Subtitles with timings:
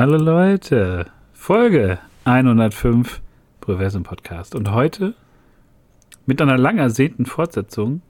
[0.00, 3.20] Hallo Leute, Folge 105
[3.60, 4.54] Proversum Podcast.
[4.54, 5.12] Und heute
[6.24, 8.00] mit einer lang ersehnten Fortsetzung.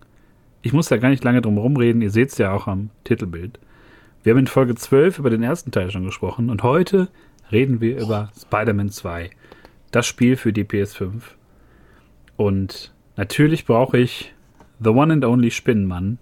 [0.62, 3.58] Ich muss ja gar nicht lange drum rumreden, ihr seht es ja auch am Titelbild.
[4.22, 7.08] Wir haben in Folge 12 über den ersten Teil schon gesprochen und heute
[7.50, 9.30] reden wir über Spider-Man 2.
[9.90, 11.22] Das Spiel für die PS5.
[12.36, 14.32] Und natürlich brauche ich
[14.78, 16.18] The One and Only Spinnenmann,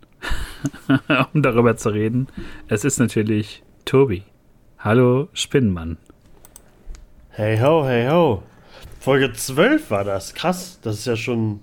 [1.35, 2.29] um darüber zu reden.
[2.69, 4.23] Es ist natürlich Tobi.
[4.79, 5.97] Hallo Spinnenmann.
[7.31, 8.43] Hey ho, hey ho.
[9.01, 10.35] Folge 12 war das.
[10.35, 11.61] Krass, das ist ja schon.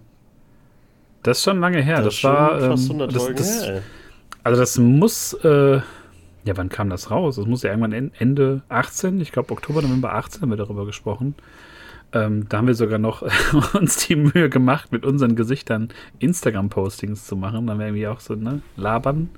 [1.23, 1.97] Das ist schon lange her.
[2.01, 2.59] Das, das war.
[2.59, 3.75] fast ähm, 100 das, Folgen das, her.
[3.75, 3.81] ey.
[4.43, 5.77] Also das muss, äh,
[6.43, 7.37] ja, wann kam das raus?
[7.37, 10.85] Das muss ja irgendwann en- Ende 18, ich glaube Oktober, November 18 haben wir darüber
[10.85, 11.33] gesprochen.
[12.13, 13.23] Ähm, da haben wir sogar noch
[13.73, 17.65] uns die Mühe gemacht, mit unseren Gesichtern Instagram-Postings zu machen.
[17.65, 19.29] Dann werden wir auch so, ne, labern.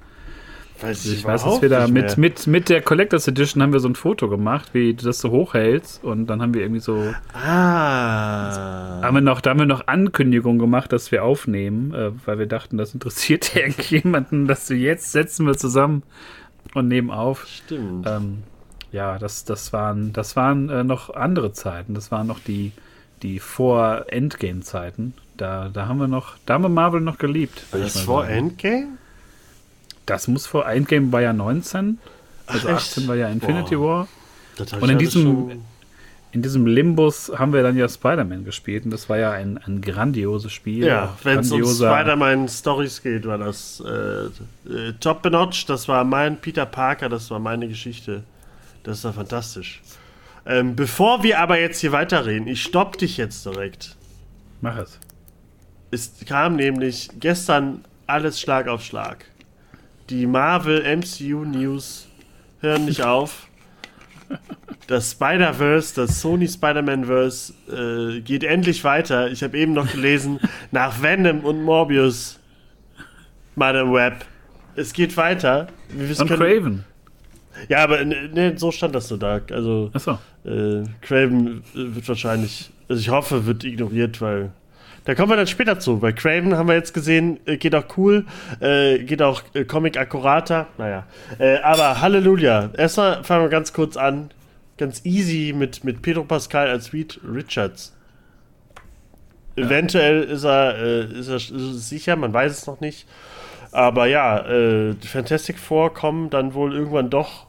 [0.82, 3.80] Weiß Also ich weiß, dass wir da mit, mit, mit der Collectors Edition haben wir
[3.80, 6.04] so ein Foto gemacht, wie du das so hochhältst.
[6.04, 9.02] Und dann haben wir irgendwie so, Ah.
[9.02, 12.46] haben wir noch, da haben wir noch Ankündigungen gemacht, dass wir aufnehmen, äh, weil wir
[12.46, 16.04] dachten, das interessiert irgendjemanden, dass wir jetzt setzen wir zusammen
[16.74, 17.48] und nehmen auf.
[17.48, 18.08] Stimmt.
[18.08, 18.44] Ähm,
[18.92, 21.94] ja, das, das waren, das waren äh, noch andere Zeiten.
[21.94, 22.72] Das waren noch die,
[23.24, 25.14] die Vor-Endgame-Zeiten.
[25.36, 27.66] Da, da haben wir noch, da haben wir Marvel noch geliebt.
[27.72, 28.28] War das ich vor.
[28.28, 28.98] Endgame?
[30.08, 32.00] Das muss vor Endgame war ja 19.
[32.48, 32.88] Also Ach, echt?
[32.98, 34.08] 18 war ja Infinity Boah.
[34.60, 34.82] War.
[34.82, 35.62] Und in diesem-
[36.34, 39.82] In diesem Limbus haben wir dann ja Spider-Man gespielt und das war ja ein, ein
[39.82, 40.86] grandioses Spiel.
[40.86, 44.26] Ja, wenn es um Spider-Man-Stories geht, war das äh,
[44.70, 45.66] äh, Top Notch.
[45.68, 48.24] Das war mein Peter Parker, das war meine Geschichte.
[48.84, 49.82] Das war fantastisch.
[50.46, 53.96] Ähm, bevor wir aber jetzt hier weiterreden, ich stopp dich jetzt direkt.
[54.62, 55.00] Mach es.
[55.92, 59.26] Es kam nämlich gestern alles Schlag auf Schlag.
[60.10, 62.08] Die Marvel MCU News
[62.62, 63.48] hören nicht auf.
[64.88, 69.30] Das Spider-Verse, das Sony Spider-Man-Verse äh, geht endlich weiter.
[69.32, 70.40] Ich habe eben noch gelesen,
[70.72, 72.40] nach Venom und Morbius,
[73.56, 74.26] Madame Web.
[74.76, 75.68] Es geht weiter.
[75.90, 76.84] Wir Und können- Craven.
[77.70, 79.42] Ja, aber ne, ne, so stand das so da.
[79.52, 80.20] Also Achso.
[80.46, 84.52] äh, Craven äh, wird wahrscheinlich, also ich hoffe, wird ignoriert, weil
[85.08, 86.00] da kommen wir dann später zu.
[86.00, 88.26] Bei Craven haben wir jetzt gesehen, äh, geht auch cool,
[88.60, 91.08] äh, geht auch äh, Comic akkurater, naja.
[91.40, 92.72] Äh, aber Halleluja.
[92.78, 94.32] Erstmal fangen wir ganz kurz an,
[94.78, 97.96] ganz easy mit, mit Pedro Pascal als Reed Richards.
[99.56, 103.08] Eventuell ist er, ist er sicher, man weiß es noch nicht.
[103.72, 104.46] Aber ja,
[105.02, 107.48] Fantastic Four kommen dann wohl irgendwann doch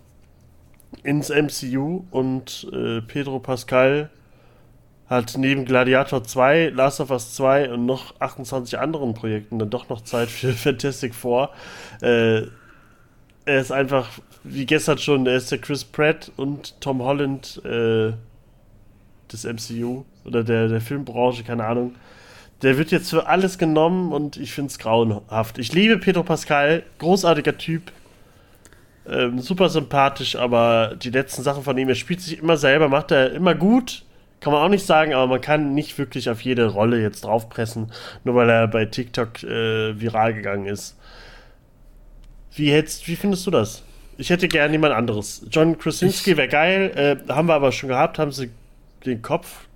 [1.02, 2.66] ins MCU und
[3.08, 4.08] Pedro Pascal
[5.08, 9.88] hat neben Gladiator 2, Last of Us 2 und noch 28 anderen Projekten dann doch
[9.88, 11.50] noch Zeit für Fantastic Four.
[12.02, 12.42] Äh,
[13.46, 14.10] er ist einfach,
[14.44, 18.12] wie gestern schon, er ist der Chris Pratt und Tom Holland äh,
[19.32, 21.94] des MCU oder der, der Filmbranche, keine Ahnung.
[22.60, 25.58] Der wird jetzt für alles genommen und ich finde es grauenhaft.
[25.58, 27.92] Ich liebe Pedro Pascal, großartiger Typ,
[29.08, 33.10] ähm, super sympathisch, aber die letzten Sachen von ihm, er spielt sich immer selber, macht
[33.12, 34.04] er immer gut,
[34.40, 37.90] kann man auch nicht sagen, aber man kann nicht wirklich auf jede Rolle jetzt draufpressen,
[38.24, 40.96] nur weil er bei TikTok äh, viral gegangen ist.
[42.54, 43.82] Wie, hättest, wie findest du das?
[44.16, 45.46] Ich hätte gern jemand anderes.
[45.50, 48.50] John Krasinski wäre geil, äh, haben wir aber schon gehabt, haben sie
[49.06, 49.66] den Kopf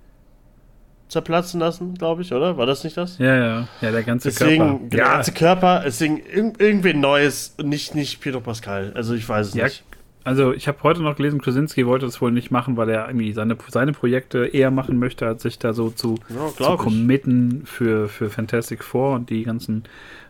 [1.07, 2.57] zerplatzen lassen, glaube ich, oder?
[2.57, 3.17] War das nicht das?
[3.19, 3.67] Ja, ja.
[3.81, 4.85] Ja, der ganze Deswegen, Körper.
[4.89, 8.91] der ganze Körper, deswegen irg irgendwie Neues und nicht, nicht Pedro Pascal.
[8.95, 9.83] Also ich weiß es Ja, nicht.
[10.23, 13.33] Also ich habe heute noch gelesen, Krasinski wollte das wohl nicht machen, weil er irgendwie
[13.33, 18.07] seine, seine Projekte eher machen möchte, als sich da so zu, Ja, zu committen für,
[18.07, 19.83] für Fantastic Four und die ganzen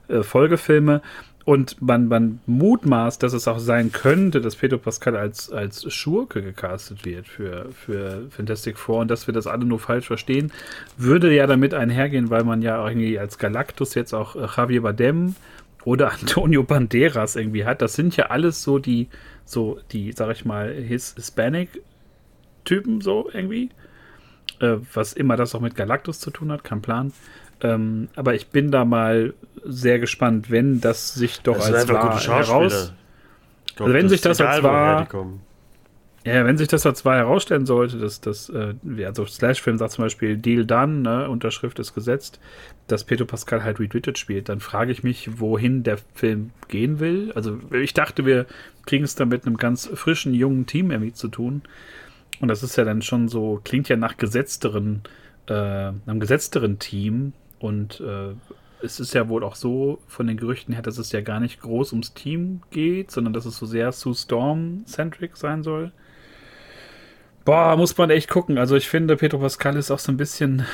[0.07, 1.01] äh, Folgefilme.
[1.45, 6.41] Und man, man mutmaßt, dass es auch sein könnte, dass Pedro Pascal als, als Schurke
[6.41, 10.53] gecastet wird für, für Fantastic Four und dass wir das alle nur falsch verstehen,
[10.97, 15.35] würde ja damit einhergehen, weil man ja irgendwie als Galactus jetzt auch äh, Javier Bardem
[15.83, 17.81] oder Antonio Banderas irgendwie hat.
[17.81, 19.09] Das sind ja alles so die,
[19.45, 23.69] so die, sag ich mal, His Hispanic-Typen so irgendwie.
[24.59, 27.11] Äh, was immer das auch mit Galactus zu tun hat, kein Plan.
[27.61, 32.19] Ähm, aber ich bin da mal sehr gespannt, wenn das sich doch Das als wahr
[32.21, 32.93] heraus,
[33.75, 35.27] glaub, Also wenn sich das als egal, woher wahr-.
[36.25, 38.75] Ja, wenn sich das als wahr herausstellen sollte, dass das, äh,
[39.05, 42.39] also Slashfilm sagt zum Beispiel Deal done, ne, Unterschrift ist gesetzt,
[42.87, 47.33] dass Pedro Pascal halt Richards spielt, dann frage ich mich, wohin der Film gehen will.
[47.35, 48.45] Also ich dachte, wir
[48.85, 51.61] kriegen es da mit einem ganz frischen, jungen Team irgendwie zu tun.
[52.39, 55.03] Und das ist ja dann schon so, klingt ja nach gesetzteren,
[55.47, 57.33] äh, einem gesetzteren Team.
[57.59, 58.33] Und äh,
[58.81, 61.61] es ist ja wohl auch so von den Gerüchten her, dass es ja gar nicht
[61.61, 65.91] groß ums Team geht, sondern dass es so sehr Sue Storm-centric sein soll.
[67.45, 68.57] Boah, muss man echt gucken.
[68.57, 70.65] Also ich finde, Pedro Pascal ist auch so ein bisschen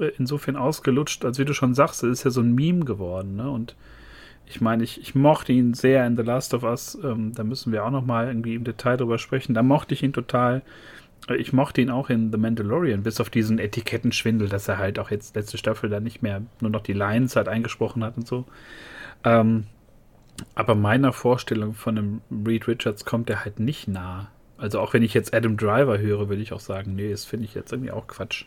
[0.00, 3.36] äh, insofern ausgelutscht, als wie du schon sagst, er ist ja so ein Meme geworden,
[3.36, 3.50] ne?
[3.50, 3.76] Und
[4.46, 6.98] ich meine, ich, ich mochte ihn sehr in The Last of Us.
[7.02, 9.54] Ähm, da müssen wir auch noch mal irgendwie im Detail drüber sprechen.
[9.54, 10.62] Da mochte ich ihn total.
[11.28, 14.98] Äh, ich mochte ihn auch in The Mandalorian, bis auf diesen Etikettenschwindel, dass er halt
[14.98, 18.26] auch jetzt letzte Staffel dann nicht mehr nur noch die Lines halt eingesprochen hat und
[18.26, 18.44] so.
[19.24, 19.64] Ähm,
[20.54, 24.28] aber meiner Vorstellung von einem Reed Richards kommt er halt nicht nah.
[24.58, 27.46] Also auch wenn ich jetzt Adam Driver höre, würde ich auch sagen, nee, das finde
[27.46, 28.44] ich jetzt irgendwie auch Quatsch.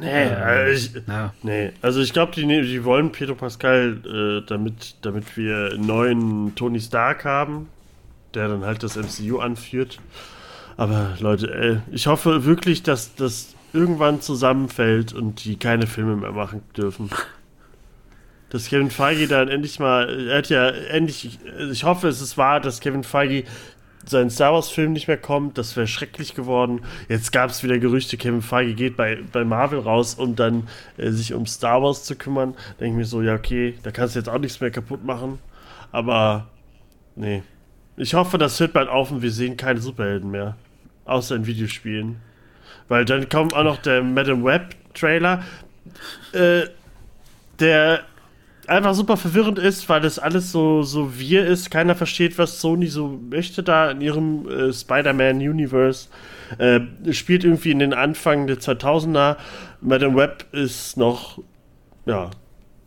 [0.00, 1.02] Nee, äh, also ich,
[1.42, 1.72] nee.
[1.82, 6.80] also ich glaube, die, die wollen Pedro Pascal, äh, damit, damit wir einen neuen Tony
[6.80, 7.68] Stark haben,
[8.34, 9.98] der dann halt das MCU anführt.
[10.76, 16.32] Aber Leute, ey, ich hoffe wirklich, dass das irgendwann zusammenfällt und die keine Filme mehr
[16.32, 17.10] machen dürfen.
[18.48, 21.38] Dass Kevin Feige dann endlich mal, er hat ja endlich,
[21.70, 23.44] ich hoffe, es ist wahr, dass Kevin Feige
[24.06, 26.80] sein Star Wars-Film nicht mehr kommt, das wäre schrecklich geworden.
[27.08, 31.10] Jetzt gab es wieder Gerüchte, Kevin Feige geht bei, bei Marvel raus, um dann äh,
[31.10, 32.54] sich um Star Wars zu kümmern.
[32.80, 35.38] Denke ich mir so, ja, okay, da kannst du jetzt auch nichts mehr kaputt machen.
[35.92, 36.48] Aber,
[37.16, 37.42] nee.
[37.96, 40.56] Ich hoffe, das hört bald auf und wir sehen keine Superhelden mehr.
[41.04, 42.16] Außer in Videospielen.
[42.88, 45.44] Weil dann kommt auch noch der Madame Web-Trailer.
[46.32, 46.62] Äh,
[47.58, 48.04] der
[48.70, 51.70] einfach super verwirrend ist, weil das alles so, so wir ist.
[51.70, 56.08] Keiner versteht, was Sony so möchte da in ihrem äh, Spider-Man-Universe.
[56.58, 56.80] Äh,
[57.12, 59.36] spielt irgendwie in den Anfang der 2000er.
[59.80, 61.38] Madame Web ist noch,
[62.06, 62.30] ja,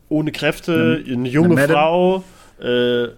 [0.10, 2.24] ohne Kräfte, eine junge eine Frau.
[2.62, 3.10] Äh,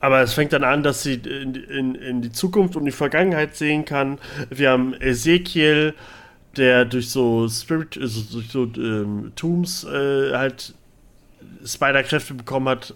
[0.00, 3.56] aber es fängt dann an, dass sie in, in, in die Zukunft und die Vergangenheit
[3.56, 4.18] sehen kann.
[4.50, 5.94] Wir haben Ezekiel,
[6.56, 10.74] der durch so Spirit, also durch so ähm, Tombs äh, halt
[11.64, 12.94] Spider-Kräfte bekommen hat,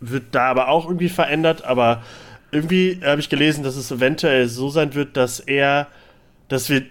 [0.00, 1.64] wird da aber auch irgendwie verändert.
[1.64, 2.02] Aber
[2.50, 5.88] irgendwie habe ich gelesen, dass es eventuell so sein wird, dass er,
[6.48, 6.82] dass wir,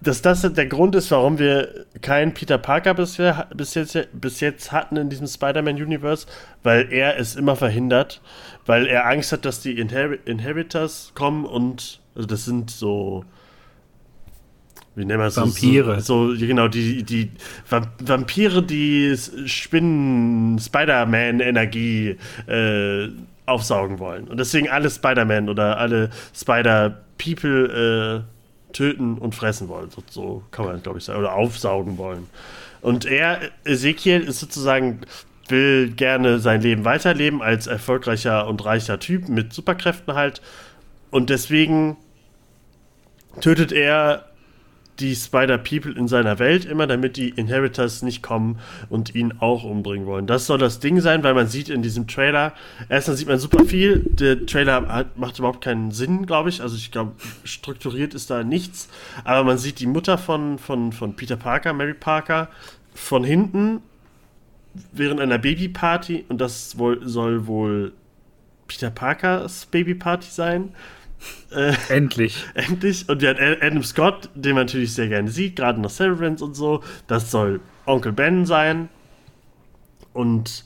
[0.00, 4.70] dass das der Grund ist, warum wir keinen Peter Parker bisher, bis, jetzt, bis jetzt
[4.70, 6.26] hatten in diesem Spider-Man-Universe,
[6.62, 8.20] weil er es immer verhindert,
[8.66, 13.24] weil er Angst hat, dass die Inher Inheritors kommen und, also das sind so
[14.98, 15.36] wie nennen wir es?
[15.36, 16.00] Vampire.
[16.00, 17.30] So, so, genau, die, die
[18.00, 19.16] Vampire, die
[19.46, 22.16] Spinnen, Spider-Man-Energie
[22.46, 23.08] äh,
[23.46, 24.28] aufsaugen wollen.
[24.28, 29.90] Und deswegen alle Spider-Man oder alle Spider-People äh, töten und fressen wollen.
[29.90, 31.20] So, so kann man, glaube ich, sagen.
[31.20, 32.26] Oder aufsaugen wollen.
[32.80, 35.00] Und er, Ezekiel, ist sozusagen
[35.50, 40.42] will gerne sein Leben weiterleben als erfolgreicher und reicher Typ mit Superkräften halt.
[41.10, 41.96] Und deswegen
[43.40, 44.26] tötet er
[45.00, 48.58] die Spider-People in seiner Welt immer, damit die Inheritors nicht kommen
[48.88, 50.26] und ihn auch umbringen wollen.
[50.26, 52.54] Das soll das Ding sein, weil man sieht in diesem Trailer,
[52.88, 56.76] erstmal sieht man super viel, der Trailer hat, macht überhaupt keinen Sinn, glaube ich, also
[56.76, 57.12] ich glaube,
[57.44, 58.88] strukturiert ist da nichts,
[59.24, 62.48] aber man sieht die Mutter von, von, von Peter Parker, Mary Parker,
[62.94, 63.80] von hinten
[64.92, 66.26] während einer Babyparty.
[66.28, 67.92] Und das soll wohl
[68.66, 70.74] Peter Parkers Babyparty sein
[71.50, 72.44] äh, endlich.
[72.54, 73.08] endlich.
[73.08, 76.82] Und ja, Adam Scott, den man natürlich sehr gerne sieht, gerade nach Severance und so.
[77.06, 78.88] Das soll Onkel Ben sein.
[80.12, 80.64] Und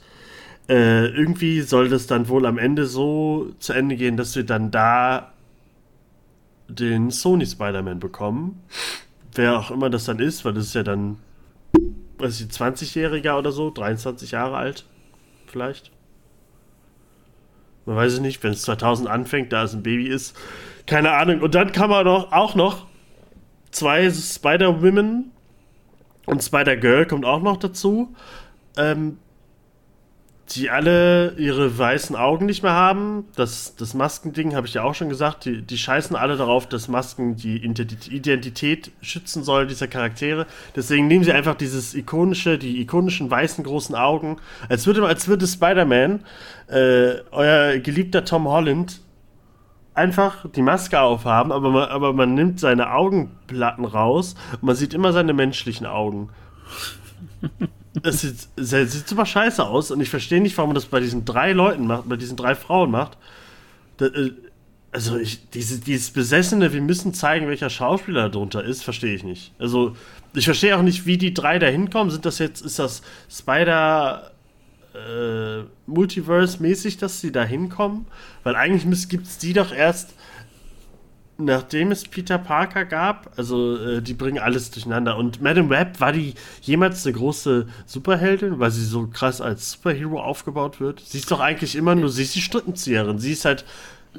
[0.69, 4.71] äh, irgendwie soll das dann wohl am Ende so zu Ende gehen, dass wir dann
[4.71, 5.33] da
[6.69, 8.63] den Sony Spider-Man bekommen.
[9.35, 11.19] Wer auch immer das dann ist, weil das ist ja dann,
[12.19, 14.85] weiß ich, 20-Jähriger oder so, 23 Jahre alt,
[15.47, 15.92] vielleicht.
[17.87, 20.37] Man weiß es nicht, wenn es 2000 anfängt, da es ein Baby ist.
[20.87, 21.41] Keine Ahnung.
[21.41, 22.87] Und dann kann man doch auch noch
[23.71, 25.33] zwei Spider-Women
[26.27, 28.15] und Spider-Girl kommt auch noch dazu.
[28.77, 29.19] Ähm,
[30.51, 33.25] die alle ihre weißen Augen nicht mehr haben.
[33.37, 35.45] Das, das Maskending habe ich ja auch schon gesagt.
[35.45, 40.47] Die, die scheißen alle darauf, dass Masken die Identität schützen sollen, dieser Charaktere.
[40.75, 45.47] Deswegen nehmen sie einfach dieses ikonische, die ikonischen weißen großen Augen, als würde, als würde
[45.47, 46.25] Spider-Man,
[46.69, 49.01] äh, euer geliebter Tom Holland,
[49.95, 54.95] einfach die Maske aufhaben, aber man, aber man nimmt seine Augenplatten raus und man sieht
[54.95, 56.31] immer seine menschlichen Augen.
[58.03, 61.25] Es sieht, sieht super scheiße aus und ich verstehe nicht, warum man das bei diesen
[61.25, 63.19] drei Leuten macht, bei diesen drei Frauen macht.
[63.99, 64.33] Da, äh,
[64.93, 69.53] also ich, diese, dieses Besessene, wir müssen zeigen, welcher Schauspieler darunter ist, verstehe ich nicht.
[69.59, 69.97] Also
[70.35, 72.11] ich verstehe auch nicht, wie die drei da hinkommen.
[72.11, 74.33] Sind das jetzt, ist das Spider
[74.95, 78.07] äh, Multiverse-mäßig, dass sie da hinkommen?
[78.43, 80.15] Weil eigentlich gibt es die doch erst
[81.39, 85.17] nachdem es Peter Parker gab, also äh, die bringen alles durcheinander.
[85.17, 90.21] Und Madame Web, war die jemals eine große Superheldin, weil sie so krass als Superhero
[90.21, 91.01] aufgebaut wird?
[91.01, 93.19] Sie ist doch eigentlich immer nur, sie ist die Strippenzieherin.
[93.19, 93.65] Sie ist halt.
[94.15, 94.19] Äh,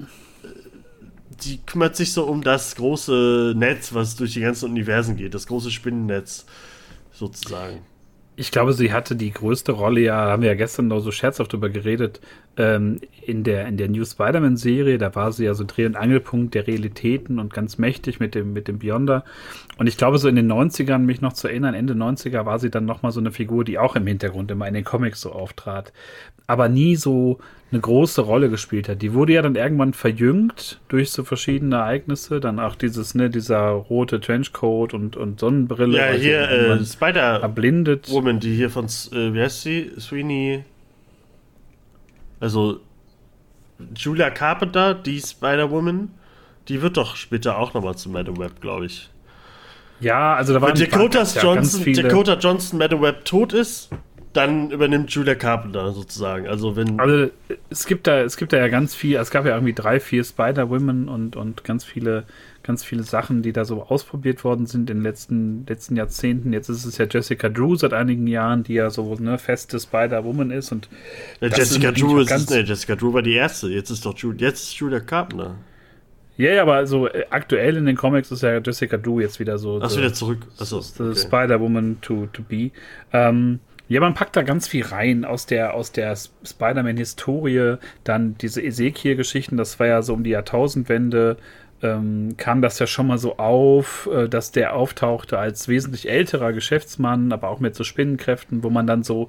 [1.44, 5.48] die kümmert sich so um das große Netz, was durch die ganzen Universen geht, das
[5.48, 6.46] große Spinnennetz
[7.12, 7.82] sozusagen.
[8.36, 11.54] Ich glaube, sie hatte die größte Rolle, ja, haben wir ja gestern noch so scherzhaft
[11.54, 12.20] drüber geredet,
[12.58, 14.98] ähm, in, der, in der New Spider-Man-Serie.
[14.98, 18.54] Da war sie ja so Dreh- und Angelpunkt der Realitäten und ganz mächtig mit dem,
[18.54, 19.24] mit dem Beyonder.
[19.78, 22.72] Und ich glaube, so in den 90ern, mich noch zu erinnern, Ende 90er war sie
[22.72, 25.94] dann nochmal so eine Figur, die auch im Hintergrund immer in den Comics so auftrat.
[26.48, 27.40] Aber nie so
[27.72, 29.02] eine große Rolle gespielt hat.
[29.02, 32.40] Die wurde ja dann irgendwann verjüngt durch so verschiedene Ereignisse.
[32.40, 35.98] Dann auch dieses, ne, dieser rote Trenchcoat und, und Sonnenbrille.
[35.98, 38.12] Ja, hier äh, Spider erblindet.
[38.12, 39.92] Woman, die hier von, äh, wie heißt sie?
[39.98, 40.66] Sweeney.
[42.40, 42.82] Also
[43.96, 46.12] Julia Carpenter, die Spider-Woman,
[46.68, 49.10] die wird doch später auch nochmal zu Madam Web, glaube ich.
[50.00, 53.90] Ja, also da war Dakota Johnson, Dakota Johnson Madam Web tot ist,
[54.34, 56.48] dann übernimmt Julia Carpenter sozusagen.
[56.48, 57.00] Also wenn.
[57.00, 57.30] Also
[57.70, 60.24] es gibt da, es gibt da ja ganz viel, es gab ja irgendwie drei, vier
[60.24, 62.24] Spider-Women und, und ganz viele,
[62.64, 66.52] ganz viele Sachen, die da so ausprobiert worden sind in den letzten, letzten Jahrzehnten.
[66.52, 70.52] Jetzt ist es ja Jessica Drew seit einigen Jahren, die ja so eine feste Spider-Woman
[70.52, 70.90] ist und
[71.40, 73.70] ja, Jessica Drew ist, ganz, nee, Jessica Drew war die erste.
[73.70, 75.56] Jetzt ist doch Julia, jetzt ist Julia Carpenter.
[76.36, 79.60] Ja, ja, aber so äh, aktuell in den Comics ist ja Jessica Drew jetzt wieder
[79.60, 79.80] so.
[79.82, 80.48] Ach, wieder zurück.
[80.58, 80.80] Achso.
[80.80, 81.16] Okay.
[81.16, 82.72] Spider-Woman to, to be.
[83.12, 83.60] Ähm,
[83.94, 87.76] ja, man packt da ganz viel rein aus der, aus der Spider-Man-Historie.
[88.04, 91.38] Dann diese Ezekiel-Geschichten, das war ja so um die Jahrtausendwende,
[91.84, 96.54] ähm, kam das ja schon mal so auf, äh, dass der auftauchte als wesentlich älterer
[96.54, 99.28] Geschäftsmann, aber auch mit so Spinnenkräften, wo man dann so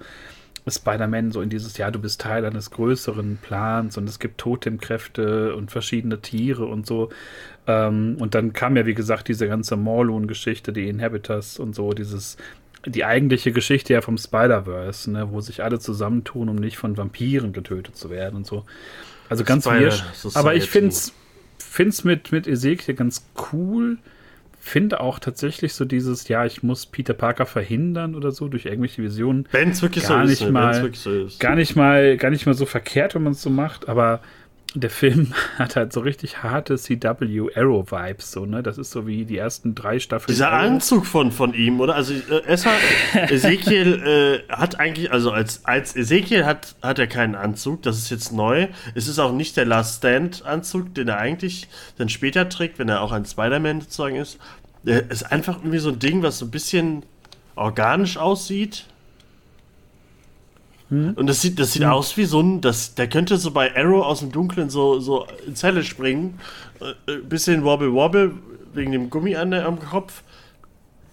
[0.66, 5.54] Spider-Man so in dieses Jahr, du bist Teil eines größeren Plans und es gibt Totemkräfte
[5.54, 7.10] und verschiedene Tiere und so.
[7.66, 12.38] Ähm, und dann kam ja, wie gesagt, diese ganze Morlun-Geschichte, die Inhabitors und so, dieses
[12.86, 17.52] die eigentliche Geschichte ja vom Spider-Verse, ne, wo sich alle zusammentun, um nicht von Vampiren
[17.52, 18.64] getötet zu werden und so.
[19.28, 19.94] Also ganz Spider
[20.34, 23.98] Aber ich finde es mit, mit Ezekiel ganz cool.
[24.60, 29.02] Finde auch tatsächlich so dieses, ja, ich muss Peter Parker verhindern oder so durch irgendwelche
[29.02, 29.46] Visionen.
[29.52, 30.52] Wenn es wirklich gar so nicht ist, ne?
[30.52, 31.38] mal, so ist.
[31.38, 34.20] Gar nicht mal, gar nicht mal so verkehrt, wenn man es so macht, aber
[34.74, 38.62] der Film hat halt so richtig harte CW Arrow Vibes, so, ne?
[38.62, 40.34] Das ist so wie die ersten drei Staffeln.
[40.34, 40.66] Dieser Arrow.
[40.66, 41.94] Anzug von, von ihm, oder?
[41.94, 42.78] Also äh, es hat,
[43.30, 48.10] Ezekiel äh, hat eigentlich, also als, als Ezekiel hat, hat er keinen Anzug, das ist
[48.10, 48.68] jetzt neu.
[48.94, 52.88] Es ist auch nicht der Last Stand Anzug, den er eigentlich dann später trägt, wenn
[52.88, 54.38] er auch ein Spider-Man sozusagen ist.
[54.84, 57.04] Er ist einfach irgendwie so ein Ding, was so ein bisschen
[57.56, 58.86] organisch aussieht
[60.90, 61.14] hm?
[61.14, 61.90] Und das sieht, das sieht hm.
[61.90, 65.26] aus wie so ein, das, der könnte so bei Arrow aus dem Dunkeln so, so
[65.46, 66.38] in Zelle springen.
[66.80, 68.32] Äh, äh bisschen Wobble Wobble
[68.74, 70.22] wegen dem Gummi an der, am Kopf.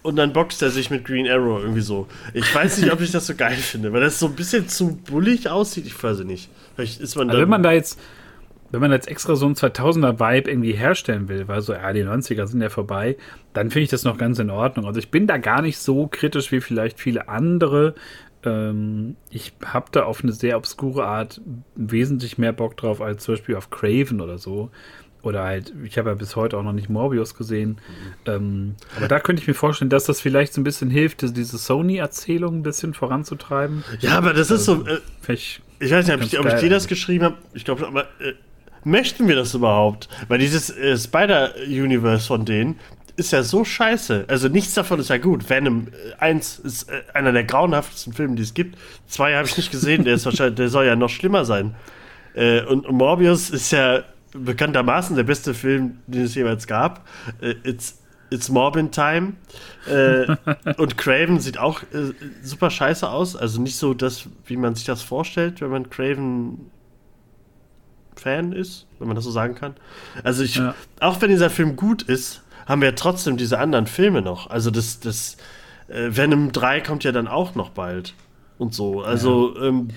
[0.02, 2.08] Und dann boxt er sich mit Green Arrow irgendwie so.
[2.34, 4.96] Ich weiß nicht, ob ich das so geil finde, weil das so ein bisschen zu
[4.96, 5.86] bullig aussieht.
[5.86, 6.50] Ich weiß nicht.
[6.74, 8.00] Vielleicht ist man also wenn man da jetzt,
[8.72, 12.02] wenn man jetzt extra so ein 2000er Vibe irgendwie herstellen will, weil so, ja, die
[12.02, 13.16] 90er sind ja vorbei,
[13.52, 14.86] dann finde ich das noch ganz in Ordnung.
[14.86, 17.94] Also ich bin da gar nicht so kritisch wie vielleicht viele andere,
[18.44, 21.40] ähm, ich habe da auf eine sehr obskure Art
[21.74, 24.70] wesentlich mehr Bock drauf als zum Beispiel auf Craven oder so.
[25.22, 27.78] Oder halt, ich habe ja bis heute auch noch nicht Morbius gesehen.
[28.26, 28.32] Mhm.
[28.32, 31.58] Ähm, aber da könnte ich mir vorstellen, dass das vielleicht so ein bisschen hilft, diese
[31.58, 33.84] Sony-Erzählung ein bisschen voranzutreiben.
[34.00, 34.84] Ja, aber das ist so.
[34.84, 37.36] Äh, ich weiß nicht, ob ich, ob ich dir das geschrieben habe.
[37.54, 38.34] Ich glaube, aber äh,
[38.84, 40.08] möchten wir das überhaupt?
[40.26, 42.80] Weil dieses äh, Spider-Universe von denen,
[43.16, 44.26] ist ja so scheiße.
[44.28, 45.48] Also nichts davon ist ja gut.
[45.48, 45.88] Venom
[46.18, 48.78] 1 äh, ist äh, einer der grauenhaftesten Filme, die es gibt.
[49.08, 51.74] 2 habe ich nicht gesehen, der ist wahrscheinlich, der soll ja noch schlimmer sein.
[52.34, 54.02] Äh, und Morbius ist ja
[54.34, 57.06] bekanntermaßen der beste Film, den es jemals gab.
[57.64, 57.98] It's,
[58.30, 59.34] It's Morbin Time.
[60.78, 61.82] und Craven sieht auch
[62.42, 63.36] super scheiße aus.
[63.36, 66.70] Also nicht so das, wie man sich das vorstellt, wenn man Craven
[68.16, 69.74] Fan ist, wenn man das so sagen kann.
[70.22, 70.74] Also ich, ja.
[71.00, 74.50] auch wenn dieser Film gut ist, haben wir ja trotzdem diese anderen Filme noch.
[74.50, 75.36] Also das, das
[75.88, 78.14] äh, Venom 3 kommt ja dann auch noch bald.
[78.58, 79.02] Und so.
[79.02, 79.68] Also, ja.
[79.68, 79.88] ähm,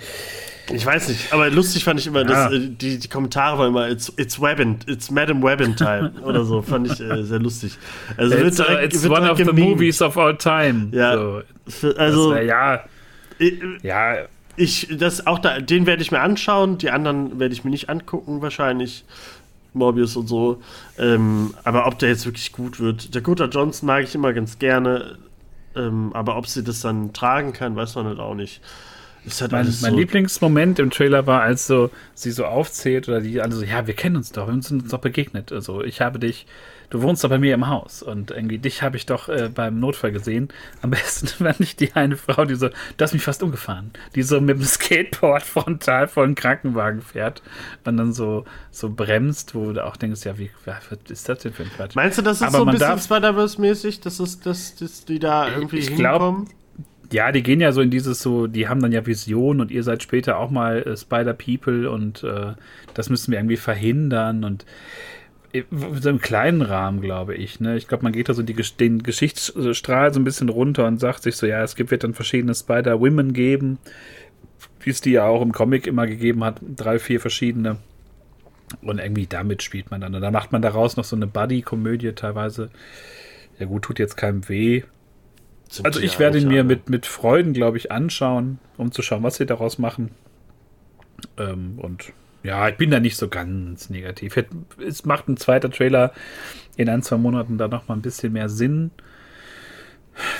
[0.74, 2.50] ich weiß nicht, aber lustig fand ich immer, ja.
[2.50, 6.44] dass, äh, die, die Kommentare waren immer, it's, it's Webbin, it's Madam Webbin Time oder
[6.46, 7.78] so, fand ich äh, sehr lustig.
[8.18, 10.90] Also it's, wird direkt, uh, it's one of the movies of all time.
[10.92, 11.14] Ja,
[11.68, 11.90] so.
[11.96, 12.84] also, wär, ja,
[13.38, 17.64] ich, ja, ich, das auch da, den werde ich mir anschauen, die anderen werde ich
[17.64, 19.06] mir nicht angucken wahrscheinlich.
[19.76, 20.62] Morbius und so.
[20.98, 23.16] Ähm, aber ob der jetzt wirklich gut wird.
[23.16, 25.18] Dakota Johnson mag ich immer ganz gerne.
[25.76, 28.62] Ähm, aber ob sie das dann tragen kann, weiß man halt auch nicht.
[29.40, 33.42] Halt mein, mein so Lieblingsmoment im Trailer war, als so, sie so aufzählt oder die
[33.42, 35.52] alle so, ja, wir kennen uns doch, wir sind uns doch begegnet.
[35.52, 36.46] Also ich habe dich
[36.90, 39.80] du wohnst doch bei mir im Haus und irgendwie dich habe ich doch äh, beim
[39.80, 40.50] Notfall gesehen.
[40.82, 44.24] Am besten fand ich die eine Frau, die so, du hast mich fast umgefahren, die
[44.24, 47.42] so mit dem Skateboard frontal vor den Krankenwagen fährt
[47.86, 51.54] und dann so, so bremst, wo du auch denkst, ja, wie was ist das denn
[51.54, 51.96] für ein Quatsch?
[51.96, 55.78] Meinst du, das ist Aber so ein bisschen Spider-Verse-mäßig, dass, es, dass, die da irgendwie
[55.78, 56.50] Ich glaub, hinkommen?
[57.12, 59.84] Ja, die gehen ja so in dieses so, die haben dann ja Visionen und ihr
[59.84, 62.54] seid später auch mal äh, Spider-People und äh,
[62.94, 64.66] das müssen wir irgendwie verhindern und
[65.72, 67.60] so im kleinen Rahmen, glaube ich.
[67.60, 67.78] Ne?
[67.78, 71.24] Ich glaube, man geht da so die, den Geschichtsstrahl so ein bisschen runter und sagt
[71.24, 73.78] sich so, ja, es gibt, wird dann verschiedene Spider-Women geben,
[74.82, 77.78] wie es die ja auch im Comic immer gegeben hat, drei, vier verschiedene.
[78.82, 80.16] Und irgendwie damit spielt man dann.
[80.16, 82.70] Und dann macht man daraus noch so eine Buddy-Komödie teilweise.
[83.60, 84.84] Ja gut, tut jetzt keinem weh.
[85.70, 89.24] Sind Also ich werde ihn mir mit, mit Freuden, glaube ich, anschauen, um zu schauen,
[89.24, 90.12] was sie daraus machen.
[91.38, 92.14] Ähm, und
[92.46, 94.38] ja, ich bin da nicht so ganz negativ.
[94.86, 96.14] Es macht ein zweiter Trailer
[96.78, 98.92] in ein, zwei Monaten da noch mal ein bisschen mehr Sinn.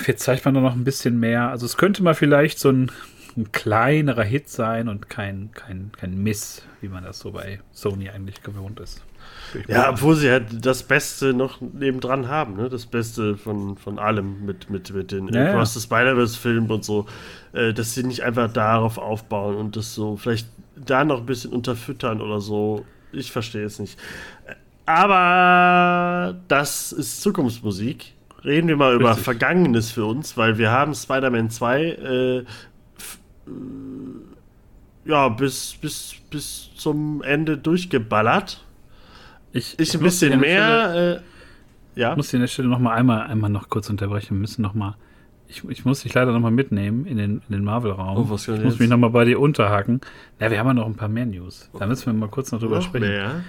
[0.06, 1.50] Jetzt zeigt man da noch ein bisschen mehr.
[1.50, 2.92] Also es könnte mal vielleicht so ein,
[3.36, 8.08] ein kleinerer Hit sein und kein, kein, kein Miss, wie man das so bei Sony
[8.08, 9.02] eigentlich gewohnt ist.
[9.66, 12.68] Ja, obwohl sie halt das Beste noch nebendran haben, ne?
[12.68, 15.64] Das Beste von, von allem mit, mit, mit den Ja, ja.
[15.64, 17.06] The Spider-Verse-Filmen und so,
[17.52, 21.52] äh, dass sie nicht einfach darauf aufbauen und das so vielleicht da noch ein bisschen
[21.52, 22.84] unterfüttern oder so.
[23.12, 23.98] Ich verstehe es nicht.
[24.84, 28.12] Aber das ist Zukunftsmusik.
[28.44, 29.24] Reden wir mal über Richtig.
[29.24, 32.44] Vergangenes für uns, weil wir haben Spider-Man 2 äh,
[35.04, 38.64] ja, bis, bis, bis zum Ende durchgeballert.
[39.52, 41.22] ich, Ist ein muss bisschen der Stelle- mehr.
[41.96, 42.10] Äh, ja.
[42.10, 44.36] Ich muss hier an der Stelle noch mal einmal, einmal noch kurz unterbrechen.
[44.36, 44.96] Wir müssen noch mal,
[45.48, 48.16] ich, ich muss dich leider noch mal mitnehmen in den, in den Marvel-Raum.
[48.18, 48.80] Oh, was ich muss jetzt?
[48.80, 50.00] mich noch mal bei dir unterhaken.
[50.40, 51.70] Ja, wir haben ja noch ein paar mehr News.
[51.78, 53.08] Da müssen wir mal kurz noch drüber Noch sprechen.
[53.08, 53.44] mehr.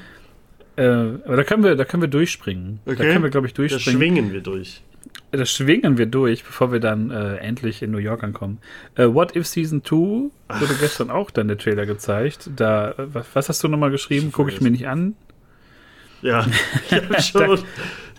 [0.76, 0.84] Äh,
[1.26, 2.80] aber da können wir, da können wir durchspringen.
[2.86, 3.12] Da Okay.
[3.12, 4.00] können wir, glaube ich, durchspringen.
[4.00, 4.84] schwingen wir durch.
[5.32, 8.60] Das schwingen wir durch, bevor wir dann äh, endlich in New York ankommen.
[8.96, 10.32] Äh, What If Season 2 wurde
[10.80, 12.50] gestern auch dann der Trailer gezeigt.
[12.56, 14.32] Da, äh, was, was hast du nochmal geschrieben?
[14.32, 15.16] Gucke ich mir nicht an.
[16.22, 16.46] Ja,
[16.90, 17.60] ich hab schon.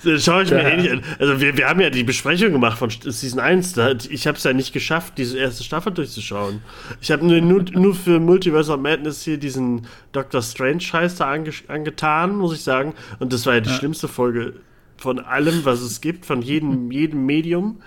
[0.04, 1.02] Das schaue ich mir Da- eh nicht an.
[1.18, 3.72] Also, wir, wir haben ja die Besprechung gemacht von Season 1.
[3.74, 6.61] Da, ich habe es ja nicht geschafft, diese erste Staffel durchzuschauen.
[7.00, 11.50] Ich habe nur, nur, nur für Multiverse of Madness hier diesen Doctor Strange-Scheiß da ange,
[11.68, 12.94] angetan, muss ich sagen.
[13.18, 14.54] Und das war ja die schlimmste Folge
[14.96, 17.80] von allem, was es gibt, von jedem, jedem Medium.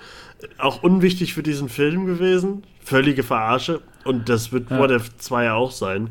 [0.58, 2.64] Auch unwichtig für diesen Film gewesen.
[2.84, 3.82] Völlige Verarsche.
[4.04, 4.80] Und das wird Ja.
[4.80, 6.10] What If 2 ja auch sein.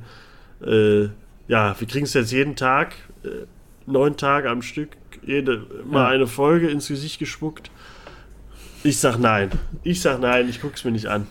[0.64, 1.08] Äh,
[1.48, 3.28] ja, wir kriegen es jetzt jeden Tag, äh,
[3.86, 4.90] neun Tage am Stück,
[5.26, 6.09] jede, mal Ja.
[6.09, 7.70] eine Folge ins Gesicht gespuckt.
[8.83, 9.50] Ich sag nein.
[9.83, 11.26] Ich sag nein, ich guck's mir nicht an.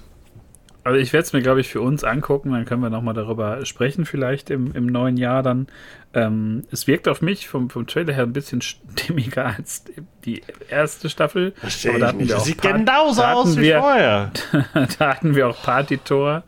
[0.83, 3.65] Also ich werde es mir, glaube ich, für uns angucken, dann können wir nochmal darüber
[3.65, 5.67] sprechen, vielleicht im, im neuen Jahr dann.
[6.13, 9.83] Ähm, es wirkt auf mich vom, vom Trailer her ein bisschen stimmiger als
[10.25, 11.51] die erste Staffel.
[11.57, 14.31] Verstehe Aber da hatten wir Das auch sieht Part- genauso aus wie wir- vorher.
[14.97, 16.43] da hatten wir auch Party-Tor.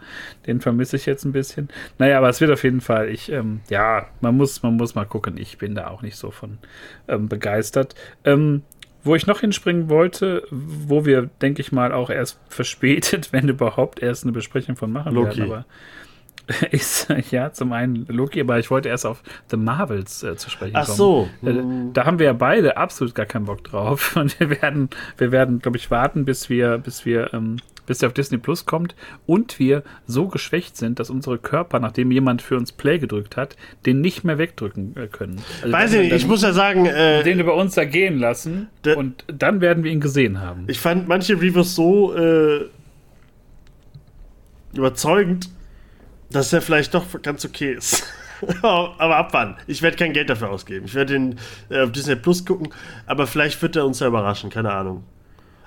[0.47, 1.69] Den vermisse ich jetzt ein bisschen.
[1.99, 5.05] Naja, aber es wird auf jeden Fall, ich, ähm, ja, man muss, man muss mal
[5.05, 5.37] gucken.
[5.37, 6.57] Ich bin da auch nicht so von
[7.07, 7.93] ähm, begeistert.
[9.03, 14.01] Wo ich noch hinspringen wollte, wo wir, denke ich mal, auch erst verspätet, wenn überhaupt,
[14.01, 15.39] erst eine Besprechung von machen Loki.
[15.39, 15.51] werden.
[15.51, 15.65] Aber
[16.71, 20.75] ist, ja, zum einen Loki, aber ich wollte erst auf The Marvels äh, zu sprechen
[20.75, 20.97] Ach kommen.
[20.97, 21.29] so.
[21.43, 21.61] Äh.
[21.93, 24.15] Da haben wir ja beide absolut gar keinen Bock drauf.
[24.15, 27.57] Und wir werden, wir werden, glaube ich, warten, bis wir, bis wir, ähm,
[27.91, 32.09] bis der auf Disney Plus kommt und wir so geschwächt sind, dass unsere Körper, nachdem
[32.09, 35.41] jemand für uns Play gedrückt hat, den nicht mehr wegdrücken äh, können.
[35.61, 38.69] Also Weiß ich nicht, ich muss ja sagen, äh, den über uns da gehen lassen
[38.95, 40.63] und dann werden wir ihn gesehen haben.
[40.69, 42.61] ich fand manche Reviews so äh,
[44.73, 45.49] überzeugend,
[46.29, 48.05] dass er vielleicht doch ganz okay ist.
[48.61, 49.57] aber ab wann?
[49.67, 50.85] Ich werde kein Geld dafür ausgeben.
[50.85, 52.69] Ich werde den äh, auf Disney Plus gucken,
[53.05, 55.03] aber vielleicht wird er uns ja überraschen, keine Ahnung.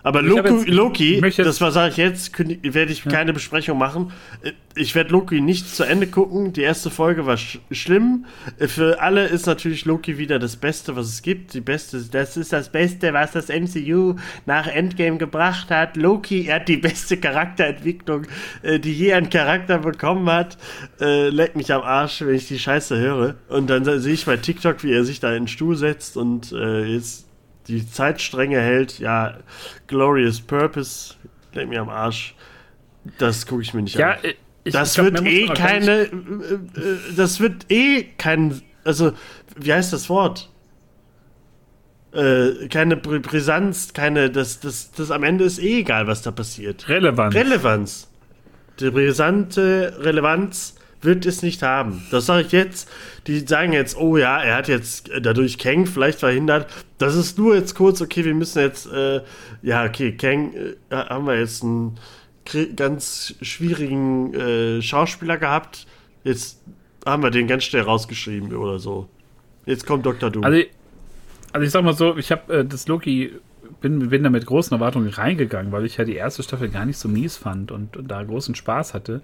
[0.04, 4.12] Aber Loki, jetzt- Loki das war, sage ich jetzt, werde ich keine Besprechung machen.
[4.76, 6.52] Ich werde Loki nicht zu Ende gucken.
[6.52, 8.26] Die erste Folge war sch schlimm.
[8.58, 11.54] Für alle ist natürlich Loki wieder das Beste, was es gibt.
[11.54, 15.96] Die beste, das ist das Beste, was das MCU nach Endgame gebracht hat.
[15.96, 18.26] Loki, er hat die beste Charakterentwicklung,
[18.62, 20.58] äh, die je ein Charakter bekommen hat.
[21.00, 23.36] Äh, leck mich am Arsch, wenn ich die Scheiße höre.
[23.48, 26.52] Und dann sehe ich bei TikTok, wie er sich da in den Stuhl setzt und
[26.52, 27.23] äh, jetzt
[27.68, 28.98] die Zeitstränge hält.
[28.98, 29.38] Ja,
[29.86, 31.14] Glorious Purpose,
[31.52, 32.34] leck mich am Arsch.
[33.18, 34.24] Das gucke ich mir nicht ja, an.
[34.24, 35.90] äh, ich, Das ich glaub, wird eh keine.
[35.90, 38.62] Äh, äh, das wird eh kein.
[38.84, 39.12] Also,
[39.56, 40.50] wie heißt das Wort?
[42.12, 44.30] Äh, keine Br Brisanz, keine.
[44.30, 46.88] Das, das, das am Ende ist eh egal, was da passiert.
[46.88, 47.34] relevant.
[47.34, 48.08] Relevanz.
[48.80, 50.74] Die brisante Relevanz
[51.04, 52.02] wird es nicht haben.
[52.10, 52.88] Das sage ich jetzt.
[53.26, 56.70] Die sagen jetzt, oh ja, er hat jetzt dadurch Kang vielleicht verhindert.
[56.98, 59.20] Das ist nur jetzt kurz, okay, wir müssen jetzt, äh,
[59.62, 61.98] ja, okay, Kang äh, haben wir jetzt einen
[62.76, 65.86] ganz schwierigen äh, Schauspieler gehabt.
[66.24, 66.60] Jetzt
[67.06, 69.08] haben wir den ganz schnell rausgeschrieben oder so.
[69.66, 70.30] Jetzt kommt Dr.
[70.30, 70.44] Doom.
[70.44, 70.62] Also,
[71.52, 73.32] also ich sag mal so, ich habe äh, das Loki
[73.80, 76.98] bin, bin da mit großen Erwartungen reingegangen, weil ich ja die erste Staffel gar nicht
[76.98, 79.20] so mies fand und, und da großen Spaß hatte.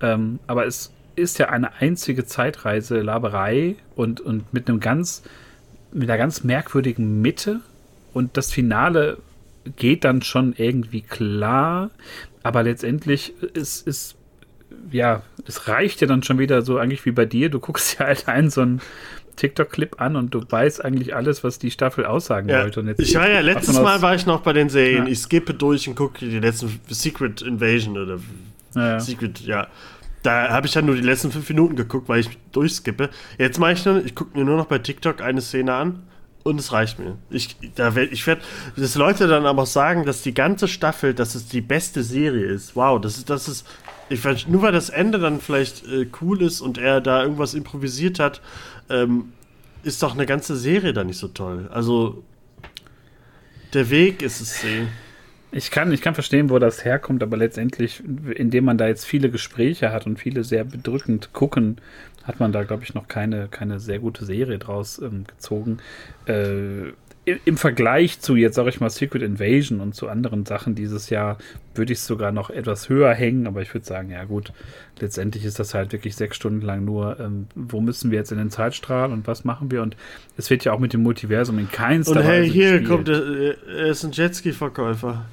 [0.00, 5.22] Ähm, aber es ist ja eine einzige Zeitreise, Laberei und, und mit einem ganz,
[5.92, 7.60] mit einer ganz merkwürdigen Mitte.
[8.12, 9.18] Und das Finale
[9.76, 11.90] geht dann schon irgendwie klar,
[12.42, 14.16] aber letztendlich ist, ist
[14.90, 17.50] ja, es reicht ja dann schon wieder so eigentlich wie bei dir.
[17.50, 18.80] Du guckst ja halt ein so ein
[19.36, 22.62] TikTok-Clip an und du weißt eigentlich alles, was die Staffel aussagen ja.
[22.62, 22.94] wollte.
[22.98, 25.06] ich war ja letztes Mal war ich noch bei den Serien.
[25.06, 25.12] Ja.
[25.12, 28.18] Ich skippe durch und gucke die letzten Secret Invasion oder
[28.74, 29.68] ja, Secret, ja.
[30.28, 33.08] Da habe ich ja nur die letzten fünf Minuten geguckt, weil ich durchskippe.
[33.38, 36.02] Jetzt mache ich nur, ich gucke mir nur noch bei TikTok eine Szene an
[36.42, 37.16] und es reicht mir.
[37.30, 38.42] Ich, da ich werde,
[38.76, 42.76] dass Leute dann aber sagen, dass die ganze Staffel, dass es die beste Serie ist.
[42.76, 43.66] Wow, das ist, das ist,
[44.10, 47.54] ich weiß, nur weil das Ende dann vielleicht äh, cool ist und er da irgendwas
[47.54, 48.42] improvisiert hat,
[48.90, 49.32] ähm,
[49.82, 51.70] ist doch eine ganze Serie da nicht so toll.
[51.72, 52.22] Also
[53.72, 54.62] der Weg ist es.
[54.62, 54.88] Eh.
[55.50, 58.02] Ich kann, ich kann verstehen, wo das herkommt, aber letztendlich,
[58.34, 61.78] indem man da jetzt viele Gespräche hat und viele sehr bedrückend gucken,
[62.24, 65.78] hat man da, glaube ich, noch keine, keine sehr gute Serie draus ähm, gezogen.
[66.26, 66.92] Äh,
[67.44, 71.36] im Vergleich zu jetzt, sage ich mal, Secret Invasion und zu anderen Sachen dieses Jahr
[71.74, 74.52] würde ich es sogar noch etwas höher hängen, aber ich würde sagen, ja gut,
[74.98, 78.38] letztendlich ist das halt wirklich sechs Stunden lang nur, ähm, wo müssen wir jetzt in
[78.38, 79.96] den Zeitstrahl und was machen wir und
[80.36, 82.88] es wird ja auch mit dem Multiversum in keinster Weise Und hey, hier gespielt.
[82.88, 85.26] kommt, äh, er ist ein Jetski-Verkäufer.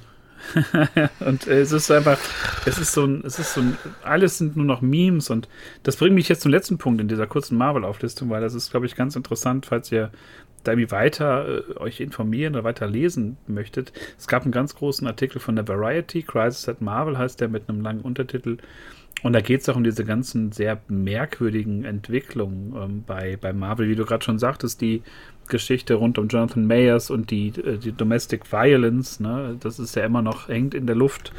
[1.20, 2.18] und äh, es ist einfach,
[2.64, 5.48] es ist so ein, es ist so ein, alles sind nur noch Memes und
[5.82, 8.86] das bringt mich jetzt zum letzten Punkt in dieser kurzen Marvel-Auflistung, weil das ist, glaube
[8.86, 10.10] ich, ganz interessant, falls ihr
[10.64, 13.92] da irgendwie weiter äh, euch informieren oder weiter lesen möchtet.
[14.18, 17.68] Es gab einen ganz großen Artikel von der Variety, Crisis at Marvel heißt der mit
[17.68, 18.58] einem langen Untertitel.
[19.22, 23.88] Und da geht es auch um diese ganzen sehr merkwürdigen Entwicklungen ähm, bei, bei Marvel,
[23.88, 25.02] wie du gerade schon sagtest, die
[25.48, 30.04] Geschichte rund um Jonathan Mayers und die, äh, die Domestic Violence, ne, das ist ja
[30.04, 31.32] immer noch, hängt in der Luft.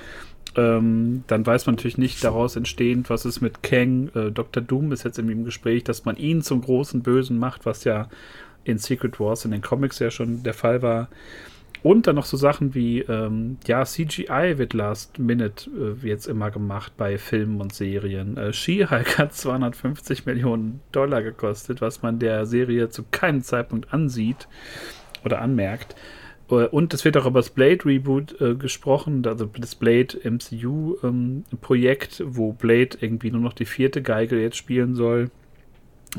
[0.55, 4.09] Ähm, dann weiß man natürlich nicht daraus entstehend, was ist mit Kang.
[4.15, 4.63] Äh, Dr.
[4.63, 8.09] Doom ist jetzt im Gespräch, dass man ihn zum großen Bösen macht, was ja
[8.63, 11.09] in Secret Wars in den Comics ja schon der Fall war.
[11.87, 15.69] Und dann noch so Sachen wie, ähm, ja, CGI wird Last Minute
[16.03, 18.35] äh, jetzt immer gemacht bei Filmen und Serien.
[18.35, 24.49] Äh, She-Hulk hat 250 Millionen Dollar gekostet, was man der Serie zu keinem Zeitpunkt ansieht
[25.23, 25.95] oder anmerkt.
[26.49, 30.97] Äh, und es wird auch über das Blade Reboot äh, gesprochen, also das Blade MCU
[31.05, 35.31] ähm, Projekt, wo Blade irgendwie nur noch die vierte Geige jetzt spielen soll.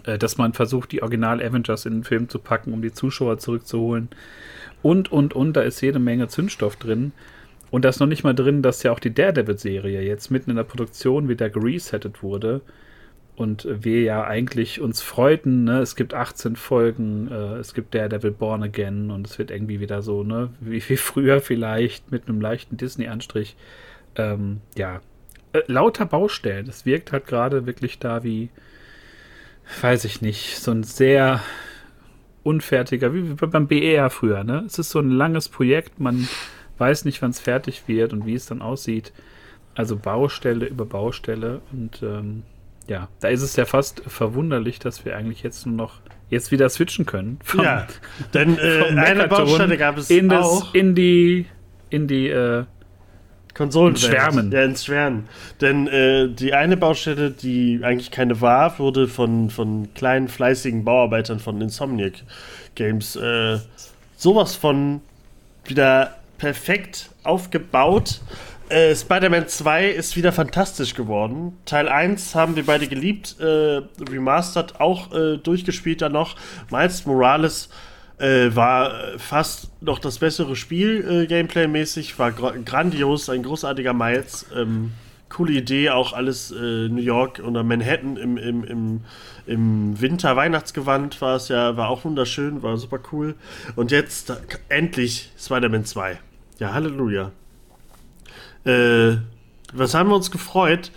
[0.05, 3.39] Äh, dass man versucht, die Original Avengers in den Film zu packen, um die Zuschauer
[3.39, 4.09] zurückzuholen.
[4.83, 7.13] Und, und, und, da ist jede Menge Zündstoff drin.
[7.71, 10.57] Und da ist noch nicht mal drin, dass ja auch die Daredevil-Serie jetzt mitten in
[10.57, 12.63] der Produktion wieder geresettet wurde.
[13.37, 15.79] Und wir ja eigentlich uns freuten, ne?
[15.79, 20.03] es gibt 18 Folgen, äh, es gibt Daredevil Born Again und es wird irgendwie wieder
[20.03, 23.55] so, ne, wie, wie früher vielleicht, mit einem leichten Disney-Anstrich.
[24.17, 25.03] Ähm, ja,
[25.53, 26.67] äh, lauter Baustellen.
[26.67, 28.51] Das wirkt halt gerade wirklich da wie,
[29.83, 31.41] weiß ich nicht, so ein sehr
[32.49, 34.65] unfertiger, wie beim BER früher, ne?
[34.67, 36.29] Es ist so ein langes Projekt, man
[36.79, 39.13] weiß nicht, wann es fertig wird und wie es dann aussieht.
[39.75, 42.43] Also Baustelle über Baustelle und ähm,
[42.89, 46.69] ja, da ist es ja fast verwunderlich, dass wir eigentlich jetzt nur noch jetzt wieder
[46.69, 47.39] switchen können.
[47.45, 47.87] Vom, ja,
[48.33, 50.65] denn äh, eine Baustelle gab es in auch.
[50.65, 51.47] Das, in die
[51.91, 52.65] in die äh,
[53.59, 54.53] Konsolen Schwärmen.
[54.53, 55.29] Ja, ins Schwärmen.
[55.61, 61.41] Denn äh, die eine Baustelle, die eigentlich keine war, wurde von, von kleinen, fleißigen Bauarbeitern
[61.41, 62.23] von Insomniac
[62.77, 63.59] Games äh,
[64.17, 65.01] sowas von
[65.65, 68.21] wieder perfekt aufgebaut.
[68.69, 71.59] Äh, Spider-Man 2 ist wieder fantastisch geworden.
[71.65, 76.37] Teil 1 haben wir beide geliebt, äh, remastered, auch äh, durchgespielt dann noch.
[76.71, 77.71] Miles Morales
[78.19, 84.47] äh, war fast noch das bessere Spiel, äh, Gameplay-mäßig, war grandios, ein großartiger Miles.
[84.55, 84.93] Ähm,
[85.29, 89.01] coole Idee, auch alles äh, New York oder Manhattan im, im, im,
[89.47, 93.35] im Winter Weihnachtsgewand war es ja, war auch wunderschön, war super cool.
[93.77, 94.33] Und jetzt
[94.69, 96.19] endlich Spider-Man 2.
[96.59, 97.33] Ja, Halleluja.
[98.65, 99.17] Äh,
[99.73, 100.91] was haben wir uns gefreut?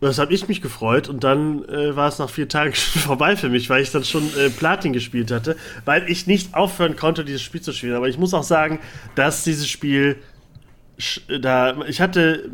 [0.00, 3.48] Das habe ich mich gefreut und dann äh, war es nach vier Tagen vorbei für
[3.48, 7.42] mich, weil ich dann schon äh, Platin gespielt hatte, weil ich nicht aufhören konnte, dieses
[7.42, 7.94] Spiel zu spielen.
[7.94, 8.78] Aber ich muss auch sagen,
[9.14, 10.16] dass dieses Spiel
[11.40, 12.50] da ich hatte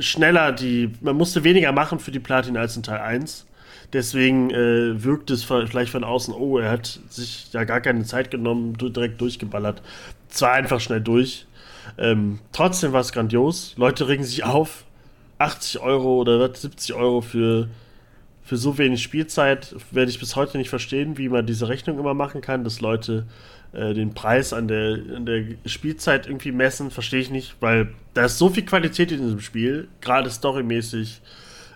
[0.00, 3.46] schneller die, man musste weniger machen für die Platin als in Teil 1.
[3.92, 8.30] Deswegen äh, wirkt es vielleicht von außen, oh, er hat sich da gar keine Zeit
[8.30, 9.82] genommen, direkt durchgeballert.
[10.28, 11.46] Zwar einfach schnell durch.
[11.96, 13.74] Ähm, trotzdem war es grandios.
[13.76, 14.84] Leute regen sich auf.
[15.38, 17.68] 80 Euro oder 70 Euro für,
[18.42, 22.14] für so wenig Spielzeit werde ich bis heute nicht verstehen, wie man diese Rechnung immer
[22.14, 23.26] machen kann, dass Leute
[23.72, 26.90] äh, den Preis an der, an der Spielzeit irgendwie messen.
[26.90, 31.20] Verstehe ich nicht, weil da ist so viel Qualität in diesem Spiel, gerade storymäßig.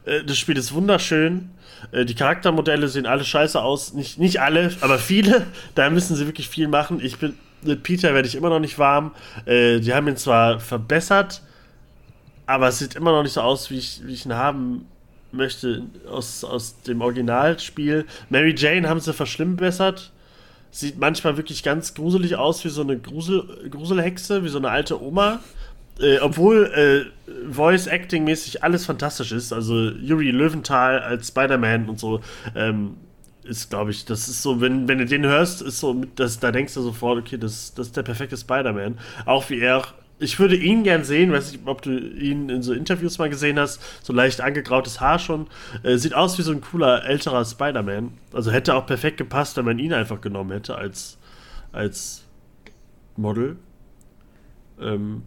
[0.04, 1.50] Äh, das Spiel ist wunderschön.
[1.92, 3.94] Äh, die Charaktermodelle sehen alle scheiße aus.
[3.94, 5.46] Nicht, nicht alle, aber viele.
[5.74, 7.00] Da müssen sie wirklich viel machen.
[7.02, 9.12] Ich bin mit Peter werde ich immer noch nicht warm.
[9.44, 11.42] Äh, die haben ihn zwar verbessert,
[12.48, 14.86] aber es sieht immer noch nicht so aus, wie ich, wie ich ihn haben
[15.32, 18.06] möchte aus, aus dem Originalspiel.
[18.30, 20.12] Mary Jane haben sie verschlimmbessert.
[20.70, 25.02] Sieht manchmal wirklich ganz gruselig aus, wie so eine Grusel, Gruselhexe, wie so eine alte
[25.02, 25.40] Oma.
[26.00, 29.52] Äh, obwohl äh, Voice-Acting-mäßig alles fantastisch ist.
[29.52, 32.20] Also Yuri Löwenthal als Spider-Man und so.
[32.56, 32.96] Ähm,
[33.44, 36.50] ist, glaube ich, das ist so, wenn, wenn du den hörst, ist so, das, da
[36.50, 38.98] denkst du sofort, okay, das, das ist der perfekte Spider-Man.
[39.26, 39.84] Auch wie er,
[40.18, 43.58] ich würde ihn gern sehen, weiß nicht, ob du ihn in so Interviews mal gesehen
[43.58, 45.46] hast, so leicht angegrautes Haar schon.
[45.82, 48.12] Äh, sieht aus wie so ein cooler, älterer Spider-Man.
[48.32, 51.18] Also hätte auch perfekt gepasst, wenn man ihn einfach genommen hätte als,
[51.72, 52.24] als
[53.16, 53.56] Model.
[54.80, 55.22] Ähm,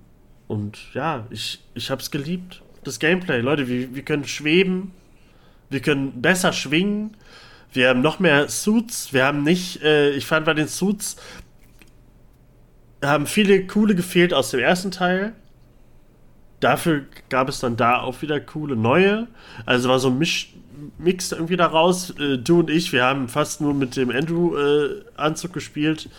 [0.48, 2.62] und ja, ich, ich hab's geliebt.
[2.84, 4.92] Das Gameplay, Leute, wir, wir können schweben,
[5.70, 7.16] wir können besser schwingen,
[7.74, 9.14] wir haben noch mehr Suits.
[9.14, 11.16] Wir haben nicht, äh, ich fand bei den Suits
[13.04, 15.34] haben viele coole gefehlt aus dem ersten Teil.
[16.60, 19.28] Dafür gab es dann da auch wieder coole neue.
[19.66, 20.54] Also war so ein Misch,
[20.98, 22.12] Mix irgendwie daraus.
[22.12, 26.10] Äh, du und ich, wir haben fast nur mit dem Andrew-Anzug äh, gespielt,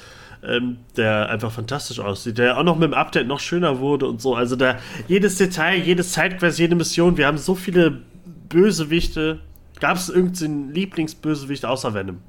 [0.42, 4.20] ähm, der einfach fantastisch aussieht, der auch noch mit dem Update noch schöner wurde und
[4.20, 4.34] so.
[4.34, 8.02] Also da jedes Detail, jedes Sidequest, jede Mission, wir haben so viele
[8.48, 9.38] Bösewichte
[9.82, 12.20] Gab es irgendeinen Lieblingsbösewicht außer Venom?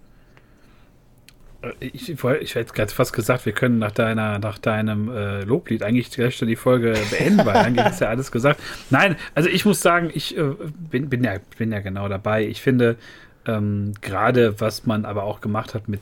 [1.63, 5.43] Äh, ich, ich, ich hätte gerade fast gesagt, wir können nach deiner, nach deinem äh,
[5.43, 8.61] Loblied eigentlich gleich schon die Folge beenden, weil eigentlich ist ja alles gesagt.
[8.89, 10.53] Nein, also ich muss sagen, ich äh,
[10.91, 12.45] bin, bin, ja, bin ja genau dabei.
[12.45, 12.97] Ich finde
[13.45, 16.01] ähm, gerade, was man aber auch gemacht hat mit,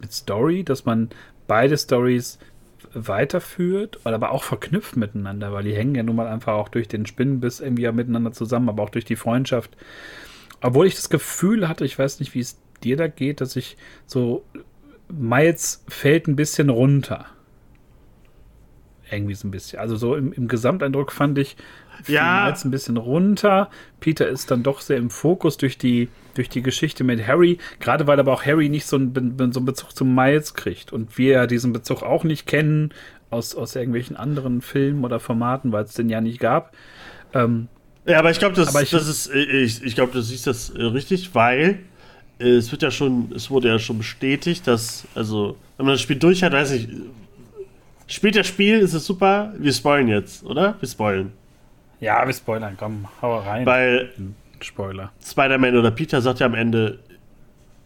[0.00, 1.10] mit Story, dass man
[1.46, 2.38] beide Stories
[2.94, 7.06] weiterführt, aber auch verknüpft miteinander, weil die hängen ja nun mal einfach auch durch den
[7.06, 9.76] Spinnenbiss irgendwie ja miteinander zusammen, aber auch durch die Freundschaft.
[10.60, 13.76] Obwohl ich das Gefühl hatte, ich weiß nicht, wie es dir da geht, dass ich
[14.06, 14.44] so,
[15.08, 17.26] Miles fällt ein bisschen runter.
[19.10, 19.78] Irgendwie so ein bisschen.
[19.78, 21.56] Also so im, im Gesamteindruck fand ich
[22.06, 22.44] ja.
[22.44, 23.70] Miles ein bisschen runter.
[24.00, 27.58] Peter ist dann doch sehr im Fokus durch die, durch die Geschichte mit Harry.
[27.80, 29.12] Gerade weil aber auch Harry nicht so einen,
[29.52, 30.92] so einen Bezug zu Miles kriegt.
[30.92, 32.92] Und wir ja diesen Bezug auch nicht kennen
[33.30, 36.74] aus, aus irgendwelchen anderen Filmen oder Formaten, weil es den ja nicht gab.
[37.32, 37.68] Ähm,
[38.06, 41.80] ja, aber ich glaube, das, das ist, ich, ich glaube, das äh, richtig, weil
[42.38, 46.16] es wird ja schon, es wurde ja schon bestätigt, dass, also, wenn man das Spiel
[46.16, 46.88] durch hat, weiß ich,
[48.06, 50.76] spielt das Spiel, ist es super, wir spoilen jetzt, oder?
[50.80, 51.32] Wir spoilen.
[52.00, 53.66] Ja, wir spoilern, komm, hau rein.
[53.66, 54.10] Weil
[54.60, 55.12] Spoiler.
[55.24, 56.98] Spider-Man oder Peter sagt ja am Ende,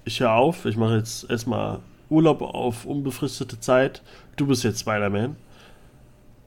[0.05, 4.03] ich höre auf, ich mache jetzt erstmal Urlaub auf unbefristete Zeit,
[4.37, 5.37] du bist jetzt Spider-Man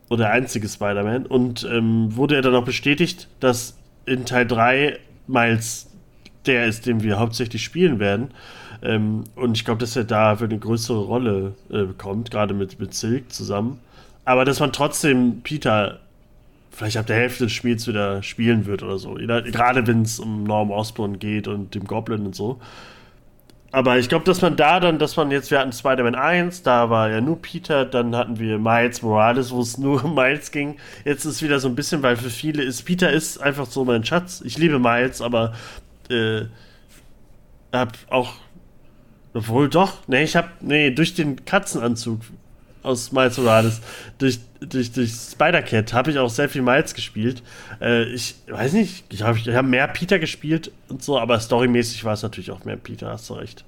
[0.10, 1.26] oder der einzige Spider-Man.
[1.26, 5.91] Und ähm, wurde er dann auch bestätigt, dass in Teil 3 Miles
[6.47, 8.31] der ist, den wir hauptsächlich spielen werden.
[8.81, 12.79] Ähm, und ich glaube, dass er da für eine größere Rolle äh, bekommt, gerade mit,
[12.79, 13.79] mit Silk zusammen.
[14.25, 15.99] Aber dass man trotzdem Peter
[16.71, 19.13] vielleicht ab der Hälfte des Spiels wieder spielen wird oder so.
[19.13, 22.60] Gerade wenn es um Norm Osborn geht und dem Goblin und so.
[23.71, 26.89] Aber ich glaube, dass man da dann, dass man jetzt, wir hatten Spider-Man 1, da
[26.89, 30.77] war ja nur Peter, dann hatten wir Miles Morales, wo es nur um Miles ging.
[31.03, 34.05] Jetzt ist wieder so ein bisschen, weil für viele ist, Peter ist einfach so mein
[34.05, 34.41] Schatz.
[34.45, 35.53] Ich liebe Miles, aber
[36.10, 36.46] äh,
[37.72, 38.34] hab auch,
[39.34, 42.22] obwohl doch, nee, ich hab, nee, durch den Katzenanzug
[42.84, 43.82] aus Miles Morales,
[44.18, 47.41] durch, durch, durch Spider-Cat habe ich auch sehr viel Miles gespielt.
[47.82, 52.04] Äh, ich weiß nicht, ich habe ich hab mehr Peter gespielt und so, aber storymäßig
[52.04, 53.65] war es natürlich auch mehr Peter, hast du recht.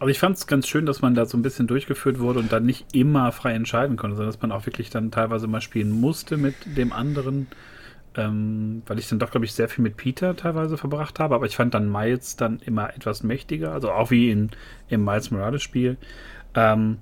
[0.00, 2.50] Aber ich fand es ganz schön, dass man da so ein bisschen durchgeführt wurde und
[2.50, 5.90] dann nicht immer frei entscheiden konnte, sondern dass man auch wirklich dann teilweise mal spielen
[5.90, 7.48] musste mit dem anderen.
[8.16, 11.34] Ähm, weil ich dann doch, glaube ich, sehr viel mit Peter teilweise verbracht habe.
[11.34, 14.50] Aber ich fand dann Miles dann immer etwas mächtiger, also auch wie in,
[14.88, 15.96] im Miles Morales-Spiel.
[16.54, 16.98] Ähm,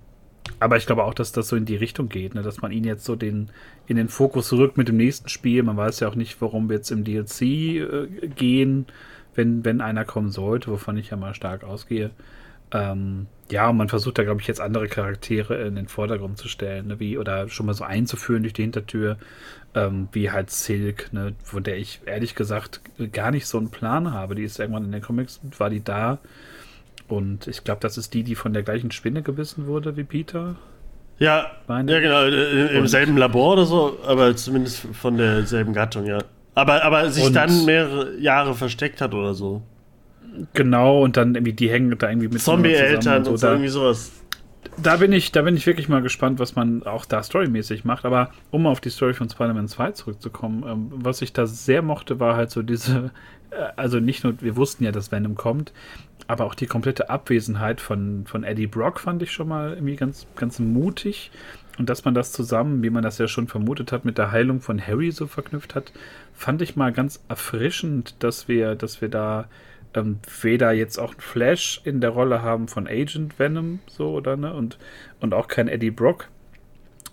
[0.61, 2.43] aber ich glaube auch, dass das so in die Richtung geht, ne?
[2.43, 3.51] dass man ihn jetzt so den,
[3.87, 5.63] in den Fokus rückt mit dem nächsten Spiel.
[5.63, 8.87] Man weiß ja auch nicht, warum wir jetzt im DLC äh, gehen,
[9.35, 12.11] wenn, wenn einer kommen sollte, wovon ich ja mal stark ausgehe.
[12.73, 16.49] Ähm, ja, und man versucht da, glaube ich, jetzt andere Charaktere in den Vordergrund zu
[16.49, 19.17] stellen, ne, wie, oder schon mal so einzuführen durch die Hintertür,
[19.75, 22.81] ähm, wie halt Silk, ne, von der ich ehrlich gesagt
[23.13, 24.35] gar nicht so einen Plan habe.
[24.35, 26.19] Die ist irgendwann in den Comics, war die da.
[27.09, 30.57] Und ich glaube, das ist die, die von der gleichen Spinne gebissen wurde wie Peter.
[31.19, 35.73] Ja, Meine ja genau, äh, im Und- selben Labor oder so, aber zumindest von derselben
[35.73, 36.19] Gattung, ja.
[36.55, 39.63] Aber, aber sich Und- dann mehrere Jahre versteckt hat oder so.
[40.55, 44.13] Genau, und dann irgendwie, die hängen da irgendwie mit Zombie-Eltern zusammen und so, irgendwie sowas.
[44.77, 48.05] Da bin ich, da bin ich wirklich mal gespannt, was man auch da storymäßig macht.
[48.05, 52.21] Aber um auf die Story von Spider-Man 2 zurückzukommen, ähm, was ich da sehr mochte,
[52.21, 53.11] war halt so diese,
[53.51, 55.73] äh, also nicht nur, wir wussten ja, dass Venom kommt,
[56.27, 60.27] aber auch die komplette Abwesenheit von, von Eddie Brock fand ich schon mal irgendwie ganz,
[60.37, 61.31] ganz mutig.
[61.79, 64.61] Und dass man das zusammen, wie man das ja schon vermutet hat, mit der Heilung
[64.61, 65.93] von Harry so verknüpft hat,
[66.35, 69.49] fand ich mal ganz erfrischend, dass wir, dass wir da
[69.99, 74.53] ähm, weder jetzt auch Flash in der Rolle haben von Agent Venom, so oder ne,
[74.55, 74.79] und,
[75.21, 76.29] und auch kein Eddie Brock,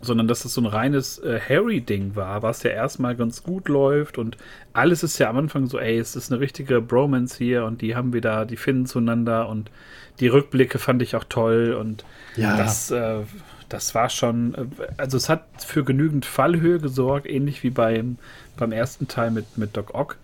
[0.02, 4.18] sondern dass es so ein reines äh, Harry-Ding war, was ja erstmal ganz gut läuft
[4.18, 4.38] und
[4.74, 7.96] alles ist ja am Anfang so, ey, es ist eine richtige Bromance hier und die
[7.96, 9.72] haben wieder, die finden zueinander und
[10.20, 12.56] die Rückblicke fand ich auch toll und Ja.
[12.58, 13.22] das, äh,
[13.70, 14.66] das war schon, äh,
[14.98, 18.18] also es hat für genügend Fallhöhe gesorgt, ähnlich wie beim,
[18.58, 20.18] beim ersten Teil mit, mit Doc Ock.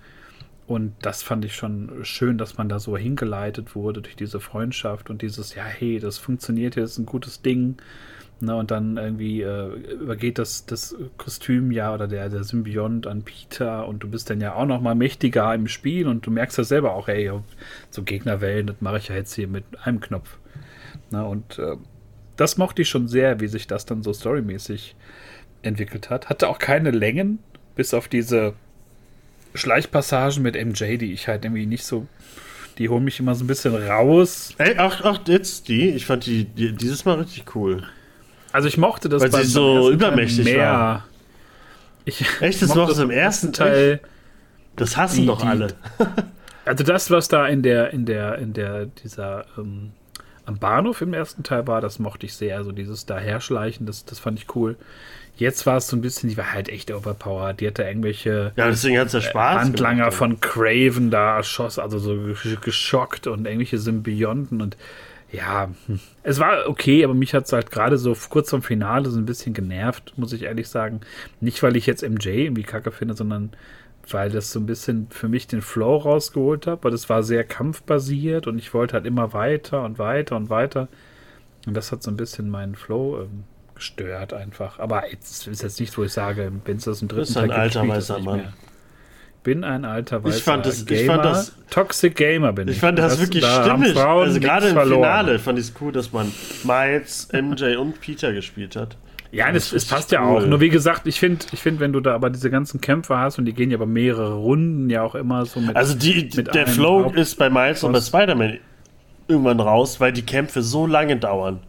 [0.71, 5.09] Und das fand ich schon schön, dass man da so hingeleitet wurde durch diese Freundschaft
[5.09, 7.75] und dieses, ja, hey, das funktioniert hier, das ist ein gutes Ding.
[8.39, 13.23] Ne, und dann irgendwie äh, übergeht das, das Kostüm ja oder der, der Symbiont an
[13.23, 16.57] Peter und du bist dann ja auch noch mal mächtiger im Spiel und du merkst
[16.57, 17.29] ja selber auch, ey,
[17.89, 20.37] so Gegnerwellen, das mache ich ja jetzt hier mit einem Knopf.
[21.09, 21.75] Na, und äh,
[22.37, 24.95] das mochte ich schon sehr, wie sich das dann so storymäßig
[25.63, 26.29] entwickelt hat.
[26.29, 27.39] Hatte auch keine Längen,
[27.75, 28.53] bis auf diese
[29.53, 32.07] Schleichpassagen mit MJ, die ich halt irgendwie nicht so.
[32.77, 34.53] Die holen mich immer so ein bisschen raus.
[34.57, 35.89] Ey, ach, ach, jetzt die.
[35.89, 37.83] Ich fand die, die dieses Mal richtig cool.
[38.53, 40.59] Also ich mochte das Weil sie so übermächtig mehr.
[40.71, 41.05] war.
[42.05, 43.99] Ich Echt, das mochtest du im ersten Teil.
[44.75, 45.67] Das hassen Die- doch die- alle.
[46.63, 49.93] Also das, was da in der, in der, in der, dieser, ähm,
[50.45, 52.55] am Bahnhof im ersten Teil war, das mochte ich sehr.
[52.55, 54.77] Also dieses daherschleichen, das, das fand ich cool.
[55.41, 57.59] Jetzt war es so ein bisschen, die war halt echt overpowered.
[57.59, 59.59] Die hatte irgendwelche Ja, deswegen hat es ja Spaß.
[59.59, 60.13] Handlanger gemacht.
[60.13, 64.77] von Craven da erschoss, also so gesch- geschockt und irgendwelche Symbionten und
[65.31, 65.99] ja, hm.
[66.21, 69.25] es war okay, aber mich hat es halt gerade so kurz vorm Finale so ein
[69.25, 71.01] bisschen genervt, muss ich ehrlich sagen.
[71.39, 73.49] Nicht, weil ich jetzt MJ irgendwie kacke finde, sondern
[74.09, 77.43] weil das so ein bisschen für mich den Flow rausgeholt hat, weil das war sehr
[77.45, 80.87] kampfbasiert und ich wollte halt immer weiter und weiter und weiter.
[81.65, 83.43] Und das hat so ein bisschen meinen Flow ähm,
[83.81, 84.77] gestört einfach.
[84.79, 87.57] Aber jetzt ist jetzt nicht, wo ich sage, wenn es das im dritten Teil gibt,
[87.57, 88.53] alter, ich das weißer Mann.
[89.43, 91.13] Bin ein alter weißer Ich fand das- ich Gamer.
[91.15, 92.75] fand das- Toxic Gamer bin ich.
[92.75, 93.97] Ich fand das, Und wirklich da stimmig.
[93.97, 95.01] Also gerade im nichts verloren.
[95.09, 96.31] Finale fand ich es cool, dass man
[96.63, 98.97] Miles, MJ und Peter gespielt hat.
[99.31, 100.41] Ja, Das das, es passt richtig ja auch.
[100.41, 100.47] cool.
[100.47, 103.39] Nur wie gesagt, ich finde, ich find, wenn du da aber diese ganzen Kämpfe hast
[103.39, 105.75] und die gehen ja über mehrere Runden ja auch immer so mit.
[105.75, 108.01] Also die, mit der Flow Haupt- ist bei Miles und bei.
[108.01, 108.59] Spider-Man
[109.27, 111.61] irgendwann raus, weil die Kämpfe so lange dauern.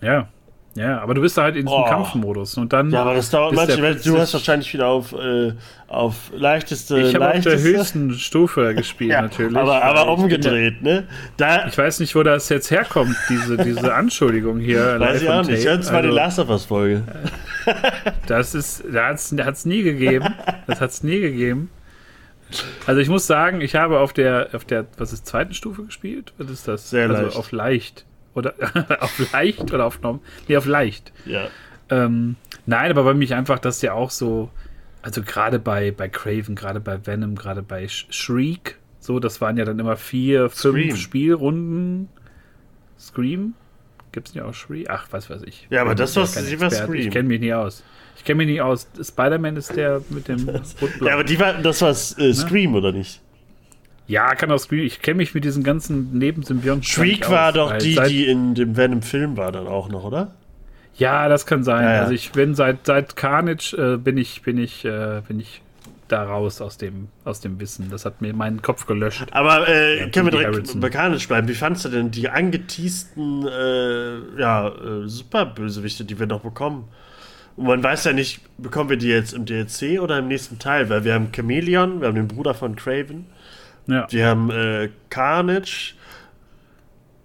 [0.00, 0.28] ja.
[0.76, 1.84] Ja, aber du bist da halt in diesem Oh.
[1.84, 2.90] Kampfmodus und dann.
[2.90, 3.94] Ja, aber das dauert manchmal.
[3.94, 5.52] Du hast wahrscheinlich wieder auf, äh,
[5.86, 9.56] auf leichteste, Ich habe auf der höchsten Stufe gespielt, ja, natürlich.
[9.56, 11.06] Aber, aber ich bin umgedreht, ne?
[11.36, 14.98] Da ich weiß nicht, wo das jetzt herkommt, diese, diese Anschuldigung hier.
[14.98, 15.64] weiß ich auch nicht.
[15.64, 15.76] tape.
[15.78, 17.02] Das war die Also, Last of Us-Folge.
[18.26, 19.16] Das ist, da hat
[19.54, 20.34] es nie gegeben.
[20.66, 21.70] Das hat es nie gegeben.
[22.86, 26.32] Also ich muss sagen, ich habe auf der, auf der, was ist, zweiten Stufe gespielt?
[26.38, 26.90] Was ist das?
[26.90, 27.36] Sehr also leicht.
[27.36, 28.04] auf leicht.
[28.34, 28.54] Oder
[29.00, 30.20] auf leicht oder auf norm?
[30.48, 31.12] Nee, auf leicht.
[31.24, 31.48] Ja.
[31.90, 34.50] Ähm, nein, aber bei mich einfach, das ja auch so,
[35.02, 39.56] also gerade bei, bei Craven, gerade bei Venom, gerade bei Sh Shriek, so, das waren
[39.58, 40.96] ja dann immer vier, fünf Scream.
[40.96, 42.08] Spielrunden.
[42.98, 43.54] Scream?
[44.12, 44.88] Gibt es nicht auch Shriek?
[44.88, 45.66] Ach, was weiß ich.
[45.70, 46.74] Ja, aber Bin das ja war- Experte.
[46.76, 46.94] Scream.
[46.94, 47.82] Ich kenne mich nie aus.
[48.16, 48.86] Ich kenne mich nicht aus.
[49.02, 50.48] Spider-Man ist der mit dem
[50.80, 51.06] Rotblau.
[51.06, 52.28] Ja, aber die war, das war Ne?
[52.30, 53.20] äh, Scream, oder nicht?
[54.06, 54.84] Ja, kann auch Scream.
[54.84, 58.76] Ich kenne mich mit diesen ganzen Nebensymbionten Shriek war aus, doch die, die in dem
[58.76, 60.34] Venom-Film war dann auch noch, oder?
[60.96, 61.84] Ja, das kann sein.
[61.84, 62.00] Ja, ja.
[62.02, 65.60] Also ich bin seit seit Carnage äh, bin ich bin ich äh, bin ich
[66.06, 67.88] da raus aus dem aus dem Wissen.
[67.90, 69.24] Das hat mir meinen Kopf gelöscht.
[69.32, 70.80] Aber äh, Ja, können wir direkt Harrelson.
[70.80, 71.48] mechanisch bleiben.
[71.48, 76.84] Wie fandst du denn die angeteasten äh, ja, äh, Superbösewichte, die wir noch bekommen?
[77.56, 80.90] Und man weiß ja nicht, bekommen wir die jetzt im DLC oder im nächsten Teil?
[80.90, 83.26] Weil wir haben Chameleon, wir haben den Bruder von Craven,
[83.86, 84.06] Ja.
[84.10, 85.94] wir haben äh, Carnage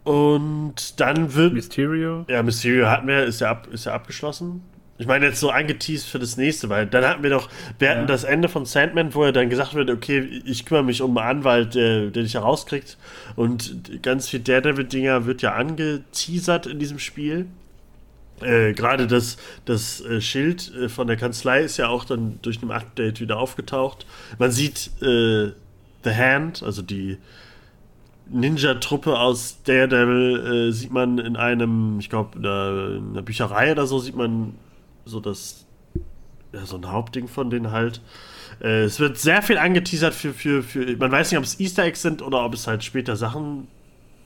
[0.03, 1.53] und dann wird.
[1.53, 2.25] Mysterio.
[2.29, 4.61] Ja, Mysterio hatten wir, ist ja, ab, ist ja abgeschlossen.
[4.97, 7.47] Ich meine jetzt so angeteased für das nächste, weil dann hatten wir doch,
[7.77, 7.95] wir Ja.
[7.95, 11.17] hatten das Ende von Sandman, wo er dann gesagt wird, okay, ich kümmere mich um
[11.17, 12.97] einen Anwalt, der, der dich herauskriegt.
[13.37, 17.45] Und ganz viel Daredevil-Dinger wird ja angeteasert in diesem Spiel.
[18.41, 22.61] Äh, Gerade das, das äh, Schild äh, von der Kanzlei ist ja auch dann durch
[22.61, 24.05] ein Update wieder aufgetaucht.
[24.37, 25.51] Man sieht äh,
[26.03, 27.17] The Hand, also die
[28.31, 33.71] Ninja-Truppe aus Daredevil, äh, sieht man in einem, ich glaube, in, einer- in einer Bücherei
[33.71, 34.55] oder so, sieht man
[35.05, 35.65] so das,
[36.53, 38.01] ja, so ein Hauptding von denen halt.
[38.61, 41.83] Äh, es wird sehr viel angeteasert für, für, für, man weiß nicht, ob es Easter
[41.85, 43.67] Eggs sind oder ob es halt später Sachen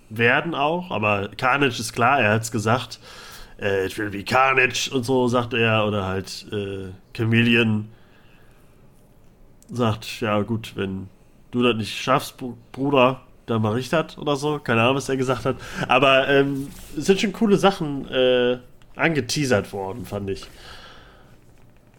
[0.10, 3.00] werden auch, aber Carnage ist klar, er hat es gesagt.
[3.60, 7.88] Äh, it will be Carnage und so, sagt er, oder halt äh, Chameleon
[9.70, 11.08] sagt, ja gut, wenn
[11.54, 14.60] du das nicht schaffst, Br- Bruder, dann mach ich das oder so.
[14.60, 15.56] Keine Ahnung, was er gesagt hat.
[15.88, 18.58] Aber ähm, es sind schon coole Sachen äh,
[18.96, 20.46] angeteasert worden, fand ich.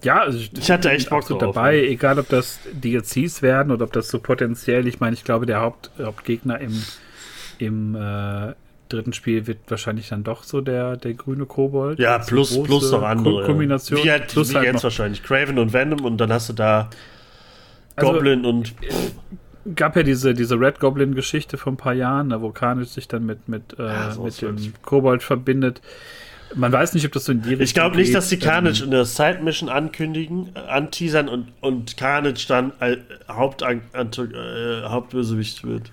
[0.02, 1.82] Ja, also Ich hatte echt Bock drauf, dabei, ja.
[1.88, 5.60] egal ob das DLCs werden oder ob das so potenziell, ich meine, ich glaube, der
[5.60, 6.82] Haupt, Hauptgegner im,
[7.58, 8.52] im äh,
[8.90, 11.98] dritten Spiel wird wahrscheinlich dann doch so der, der grüne Kobold.
[11.98, 13.40] Ja, plus, plus noch andere.
[13.40, 14.02] Ko- Kombination.
[14.04, 15.22] Wie, halt, plus wie halt jetzt noch, wahrscheinlich.
[15.22, 16.90] Craven und Venom und dann hast du da
[17.96, 18.74] Also- Goblin und.
[19.76, 23.24] Gab ja diese, diese Red Goblin-Geschichte vor ein paar Jahren, da wo Carnage sich dann
[23.26, 24.56] mit, mit, äh, Ja, mit dem.
[24.82, 25.80] Kobold verbindet.
[26.54, 28.14] Man weiß nicht, ob das so in die Richtung Ich glaube nicht, geht.
[28.16, 32.92] dass die Carnage Ähm, in der Side-Mission ankündigen, äh, anteasern und, und Carnage dann äh,
[32.92, 35.90] äh, Hauptbösewicht wird.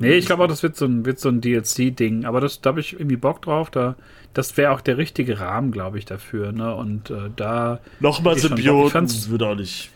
[0.00, 2.24] Nee, ich glaube auch, das wird so ein, wird so ein DLC-Ding.
[2.24, 3.70] Aber das, da habe ich irgendwie Bock drauf.
[3.70, 3.96] Da,
[4.32, 6.52] das wäre auch der richtige Rahmen, glaube ich, dafür.
[6.52, 6.74] Ne?
[6.74, 7.80] Und äh, da.
[7.98, 9.90] Nochmal Symbioten würde auch nicht.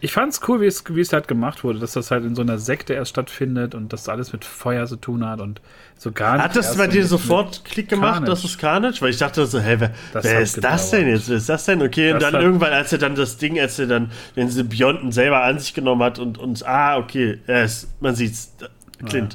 [0.00, 2.42] Ich fand's cool, wie es, wie es halt gemacht wurde, dass das halt in so
[2.42, 5.60] einer Sekte erst stattfindet und das alles mit Feuer zu tun hat und
[5.96, 6.44] so gar nicht.
[6.44, 8.30] Hat das bei dir sofort Klick gemacht, Carnage.
[8.30, 9.00] dass es Carnage?
[9.00, 10.92] Weil ich dachte so, hä, wer, Das wer ist das gedauert.
[10.92, 11.28] denn jetzt?
[11.28, 11.82] Wer ist das denn?
[11.82, 14.48] Okay, und Das dann hat- irgendwann, als er dann das Ding, als er dann den
[14.48, 18.52] Symbionten selber an sich genommen hat und, und ah, okay, er ist, man sieht's.
[19.04, 19.34] Clint.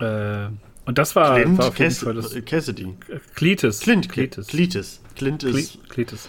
[0.00, 0.46] Äh,
[0.86, 2.34] und das war, Clint war Cass das.
[2.46, 2.94] Cassidy.
[3.34, 3.80] Cletus.
[3.80, 4.46] Clint, Cletus.
[4.46, 5.00] Cletus.
[5.16, 6.28] Clint ist Cle- Cletus.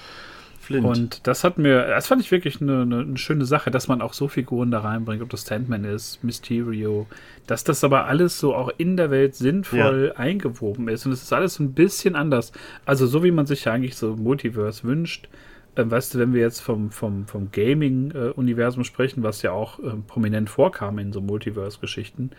[0.69, 0.85] Flint.
[0.85, 4.13] Und das hat mir, das fand ich wirklich eine, eine, schöne Sache, dass man auch
[4.13, 7.07] so Figuren da reinbringt, ob das Sandman ist, Mysterio,
[7.47, 11.07] dass das aber alles so auch in der Welt sinnvoll eingewoben ist.
[11.07, 12.51] Und es ist alles ein bisschen anders.
[12.85, 15.27] Also so wie man sich ja eigentlich so Multiverse wünscht.
[15.75, 20.03] Ähm, weißt du, wenn wir jetzt vom, vom, vom Gaming-Universum sprechen, was ja auch ähm,
[20.05, 22.29] prominent vorkam in so Multiverse-Geschichten,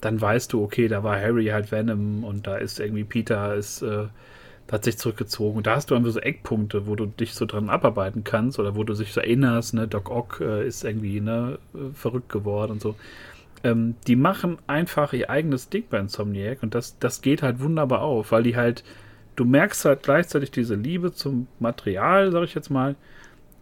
[0.00, 3.82] dann weißt du, okay, da war Harry halt Venom und da ist irgendwie Peter ist
[3.82, 4.06] äh,
[4.70, 5.58] hat sich zurückgezogen.
[5.58, 8.74] Und da hast du einfach so Eckpunkte, wo du dich so dran abarbeiten kannst oder
[8.74, 12.72] wo du dich so erinnerst, ne, Doc Ock äh, ist irgendwie ne, äh, verrückt geworden
[12.72, 12.96] und so.
[13.64, 18.02] Ähm, die machen einfach ihr eigenes Ding bei Insomniac und das, das geht halt wunderbar
[18.02, 18.84] auf, weil die halt,
[19.36, 22.96] du merkst halt gleichzeitig diese Liebe zum Material, sag ich jetzt mal,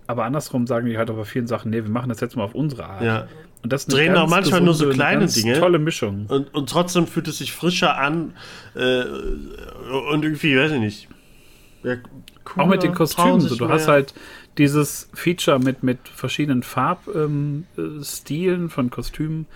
[0.07, 2.45] aber andersrum sagen die halt auch bei vielen Sachen, nee, wir machen das jetzt mal
[2.45, 3.03] auf unsere Art.
[3.03, 3.29] ja.
[3.65, 5.59] Und das Drehen auch manchmal nur so gesunde, eine kleine Dinge.
[5.59, 6.27] Tolle Mischung.
[6.29, 8.35] Und, und trotzdem fühlt es sich frischer an
[8.75, 9.05] äh,
[10.13, 11.09] und irgendwie, weiß ich nicht.
[11.83, 11.97] Ja,
[12.57, 13.41] Auch mit den Kostümen.
[13.41, 13.75] So, du mehr.
[13.75, 14.13] hast halt
[14.59, 19.47] dieses Feature mit, mit verschiedenen Farbstilen ähm, äh, von Kostümen,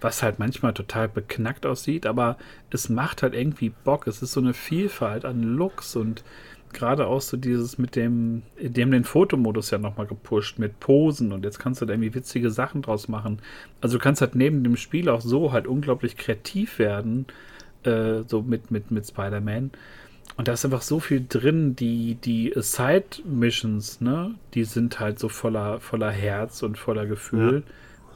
[0.00, 2.38] was halt manchmal total beknackt aussieht, aber
[2.70, 4.06] es macht halt irgendwie Bock.
[4.06, 6.24] Es ist so eine Vielfalt an Looks und
[6.72, 11.32] gerade auch so dieses mit dem, die haben den Fotomodus ja nochmal gepusht mit Posen
[11.32, 13.40] und jetzt kannst du da irgendwie witzige Sachen draus machen.
[13.80, 17.26] Also du kannst halt neben dem Spiel auch so halt unglaublich kreativ werden,
[17.84, 19.70] äh, so mit, mit, mit Spider-Man.
[20.36, 25.28] Und da ist einfach so viel drin, die, die Side-Missions, ne, die sind halt so
[25.28, 27.64] voller, voller Herz und voller Gefühl.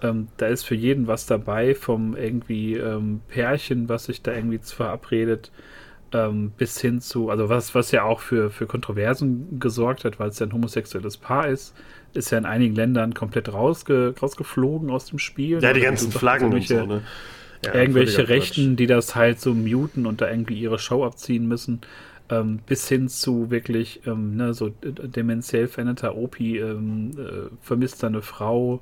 [0.03, 4.59] Ähm, da ist für jeden was dabei, vom irgendwie ähm, Pärchen, was sich da irgendwie
[4.59, 5.51] verabredet,
[6.13, 10.29] ähm, bis hin zu, also was, was ja auch für, für Kontroversen gesorgt hat, weil
[10.29, 11.75] es ja ein homosexuelles Paar ist,
[12.15, 15.63] ist ja in einigen Ländern komplett rausge, rausgeflogen aus dem Spiel.
[15.63, 17.03] Ja, die Oder ganzen Flaggen und irgendwelche- so, ne?
[17.65, 21.81] Ja, irgendwelche Rechten, die das halt so muten und da irgendwie ihre Show abziehen müssen,
[22.29, 28.21] ähm, bis hin zu wirklich ähm, ne, so dementiell veränderter Opi, ähm, äh, vermisst seine
[28.23, 28.81] Frau,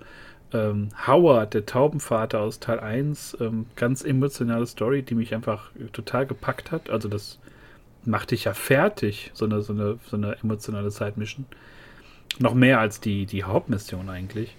[0.52, 6.26] ähm, Howard, der Taubenvater aus Teil 1, ähm, ganz emotionale Story, die mich einfach total
[6.26, 6.90] gepackt hat.
[6.90, 7.38] Also das
[8.04, 11.46] macht dich ja fertig, so eine, so eine, so eine emotionale Side-Mission.
[12.38, 14.56] Noch mehr als die, die Hauptmission eigentlich.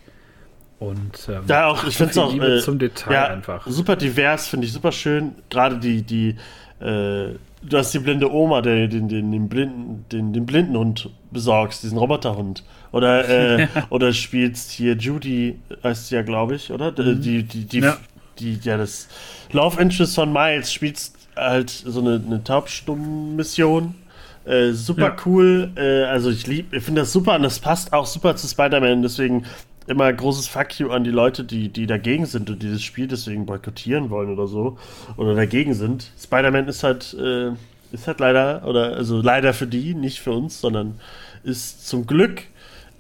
[0.80, 3.68] Und ähm, Da auch, ich finde es auch äh, zum Detail ja, einfach.
[3.68, 5.36] super divers, finde ich super schön.
[5.50, 6.36] Gerade die, die,
[6.84, 11.84] äh, du hast die blinde Oma, der den, den, den, blinden, den, den Blindenhund besorgst,
[11.84, 12.64] diesen Roboterhund.
[12.92, 13.28] Oder,
[13.60, 16.92] äh, oder spielst hier Judy, heißt sie ja, glaube ich, oder?
[16.92, 17.84] Die, die, die, die, Mhm.
[17.84, 17.98] Ja.
[18.40, 19.08] die, ja, das
[19.52, 23.96] Love Interest von Miles spielst halt so eine, eine Taubstumm-Mission.
[24.44, 25.16] Äh, super ja.
[25.26, 25.72] cool.
[25.76, 29.02] Äh, also ich liebe, ich finde das super und das passt auch super zu Spider-Man.
[29.04, 29.46] Deswegen
[29.88, 33.46] immer großes Fuck you an die Leute, die, die dagegen sind und dieses Spiel deswegen
[33.46, 34.78] boykottieren wollen oder so.
[35.18, 36.12] Oder dagegen sind.
[36.20, 37.52] Spider-Man ist halt, äh,
[37.92, 41.00] ist halt leider, oder also leider für die, nicht für uns, sondern
[41.44, 42.44] ist zum Glück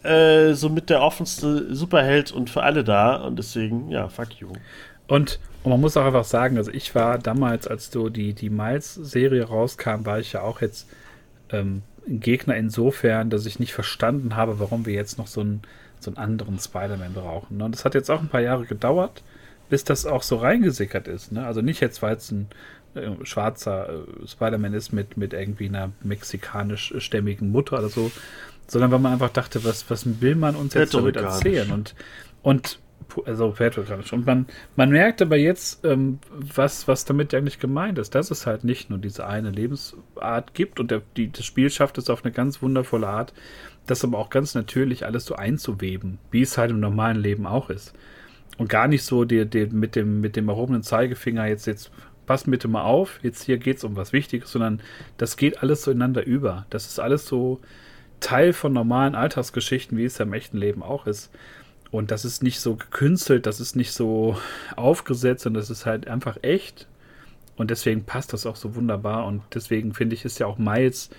[0.03, 3.17] äh, somit der offenste Superheld und für alle da.
[3.17, 4.49] Und deswegen, ja, fuck you.
[5.07, 8.49] Und, und man muss auch einfach sagen, also ich war damals, als so die, die
[8.49, 10.88] Miles-Serie rauskam, war ich ja auch jetzt
[11.51, 15.61] ähm, ein Gegner insofern, dass ich nicht verstanden habe, warum wir jetzt noch so einen,
[16.03, 17.57] so einen anderen Spider-Man brauchen.
[17.57, 17.65] Ne?
[17.65, 19.23] Und das hat jetzt auch ein paar Jahre gedauert,
[19.69, 21.31] bis das auch so reingesickert ist.
[21.31, 21.45] Ne?
[21.45, 22.47] Also nicht jetzt, weil es ein
[22.93, 28.11] äh, schwarzer äh, Spider-Man ist mit, mit irgendwie einer mexikanisch-stämmigen Mutter oder so,
[28.67, 31.71] sondern weil man einfach dachte, was, was will man uns jetzt damit erzählen?
[31.71, 31.95] Und,
[32.41, 32.79] und
[33.26, 34.14] also Petrogradisch.
[34.14, 38.45] Und man, man merkt aber jetzt, ähm, was, was damit eigentlich gemeint ist, dass es
[38.45, 42.24] halt nicht nur diese eine Lebensart gibt und der, die, das Spiel schafft es auf
[42.24, 43.34] eine ganz wundervolle Art,
[43.88, 47.70] das aber auch ganz natürlich alles so einzuweben, wie es halt im normalen Leben auch
[47.70, 47.93] ist.
[48.57, 51.91] Und gar nicht so die, die, mit, dem, mit dem erhobenen Zeigefinger jetzt, jetzt
[52.26, 54.82] passt bitte mal auf, jetzt hier geht es um was Wichtiges, sondern
[55.18, 56.66] das geht alles so ineinander über.
[56.70, 57.59] Das ist alles so
[58.20, 61.32] Teil von normalen Alltagsgeschichten, wie es ja im echten Leben auch ist.
[61.91, 64.37] Und das ist nicht so gekünstelt, das ist nicht so
[64.75, 66.87] aufgesetzt, sondern das ist halt einfach echt.
[67.57, 69.25] Und deswegen passt das auch so wunderbar.
[69.25, 71.09] Und deswegen finde ich, ist ja auch Miles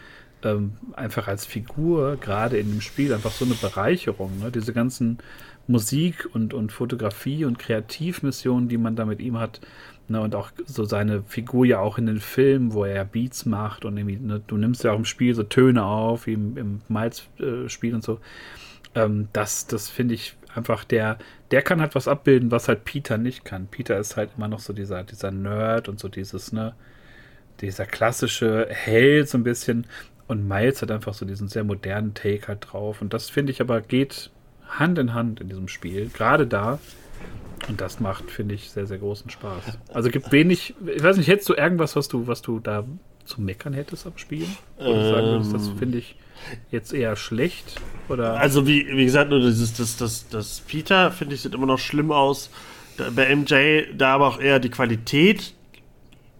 [0.42, 4.38] ähm, einfach als Figur, gerade in dem Spiel, einfach so eine Bereicherung.
[4.40, 4.50] Ne?
[4.50, 5.18] Diese ganzen
[5.66, 9.60] Musik und, und Fotografie und Kreativmissionen, die man da mit ihm hat.
[10.08, 10.20] Ne?
[10.20, 13.96] Und auch so seine Figur ja auch in den Filmen, wo er Beats macht und
[13.96, 14.42] irgendwie, ne?
[14.46, 18.02] du nimmst ja auch im Spiel so Töne auf, wie im, im Miles-Spiel äh, und
[18.02, 18.18] so.
[18.94, 21.18] Ähm, das das finde ich einfach der,
[21.50, 23.66] der kann halt was abbilden, was halt Peter nicht kann.
[23.66, 26.74] Peter ist halt immer noch so dieser, dieser Nerd und so dieses, ne,
[27.60, 29.86] dieser klassische Held so ein bisschen.
[30.26, 33.02] Und Miles hat einfach so diesen sehr modernen Take halt drauf.
[33.02, 34.30] Und das finde ich aber geht
[34.66, 36.08] Hand in Hand in diesem Spiel.
[36.08, 36.78] Gerade da.
[37.68, 39.78] Und das macht, finde ich, sehr, sehr großen Spaß.
[39.92, 42.84] Also gibt wenig, ich weiß nicht, hättest du irgendwas, was du, was du da
[43.24, 44.46] zu meckern hättest am Spiel?
[44.78, 46.16] Oder ähm, sagen würdest, das finde ich
[46.70, 47.80] jetzt eher schlecht?
[48.08, 48.38] Oder?
[48.38, 51.78] Also wie, wie gesagt, nur dieses, das, das, das Peter, finde ich, sieht immer noch
[51.78, 52.50] schlimm aus.
[53.14, 55.54] Bei MJ da aber auch eher die Qualität,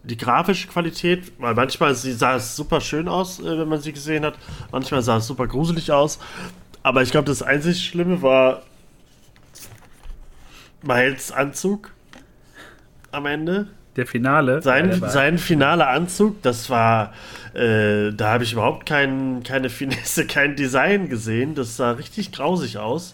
[0.03, 4.25] die grafische Qualität, weil manchmal sah es super schön aus, äh, wenn man sie gesehen
[4.25, 4.35] hat.
[4.71, 6.19] Manchmal sah es super gruselig aus.
[6.83, 8.63] Aber ich glaube, das einzig Schlimme war
[10.81, 11.91] Miles Anzug
[13.11, 13.67] am Ende.
[13.95, 14.61] Der Finale.
[14.61, 17.13] Sein, sein finaler Anzug, das war,
[17.53, 21.53] äh, da habe ich überhaupt kein, keine Finesse, kein Design gesehen.
[21.53, 23.13] Das sah richtig grausig aus.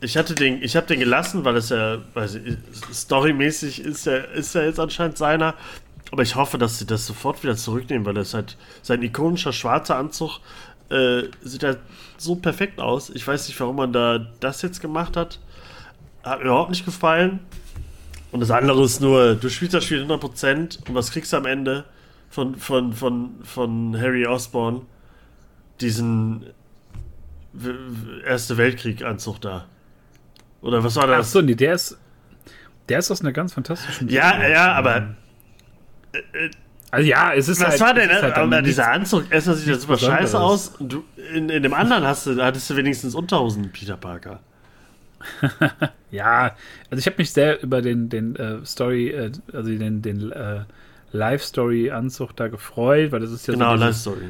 [0.00, 2.56] Ich hatte den, ich habe den gelassen, weil es ja, weiß ich,
[2.92, 5.54] storymäßig ist ja, ist ja jetzt anscheinend seiner.
[6.10, 9.96] Aber ich hoffe, dass sie das sofort wieder zurücknehmen, weil das halt sein ikonischer schwarzer
[9.96, 10.40] Anzug
[10.90, 11.78] äh, sieht halt
[12.16, 13.10] so perfekt aus.
[13.10, 15.38] Ich weiß nicht, warum man da das jetzt gemacht hat.
[16.22, 17.40] Hat mir überhaupt nicht gefallen.
[18.34, 21.46] Und das andere ist nur, du spielst das Spiel 100% und was kriegst du am
[21.46, 21.84] Ende
[22.28, 24.82] von, von, von, von Harry Osborn?
[25.80, 26.46] Diesen
[28.26, 29.66] Erste Weltkrieg-Anzug da.
[30.62, 31.28] Oder was war das?
[31.28, 31.96] Achso, nee, der ist,
[32.88, 34.50] der ist aus einer ganz fantastischen Ja, Serie.
[34.52, 35.14] ja, aber.
[36.10, 36.50] Äh, äh,
[36.90, 38.10] also ja, es ist Was halt, war denn?
[38.10, 40.70] Halt aber dieser Anzug, erstmal sieht ja super scheiße aus.
[40.80, 44.40] Und du, in, in dem anderen hast du, hattest du wenigstens Unterhosen, Peter Parker.
[46.10, 46.56] ja,
[46.90, 50.64] also ich habe mich sehr über den, den äh, Story, äh, also den, den äh,
[51.12, 54.28] Live-Story-Anzug da gefreut, weil das ist ja genau, so Live-Story.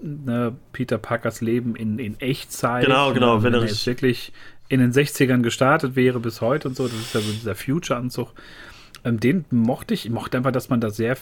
[0.00, 2.84] Ne, Peter Parkers Leben in, in Echtzeit.
[2.84, 3.42] Genau, genau.
[3.42, 4.32] Wenn, wenn er jetzt wirklich
[4.68, 8.32] in den 60ern gestartet wäre bis heute und so, das ist ja so dieser Future-Anzug.
[9.04, 10.06] Ähm, den mochte ich.
[10.06, 11.16] Ich mochte einfach, dass man da sehr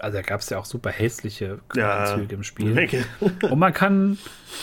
[0.00, 2.88] also da gab es ja auch super hässliche ja, Anzüge im Spiel.
[3.20, 4.18] Und man kann,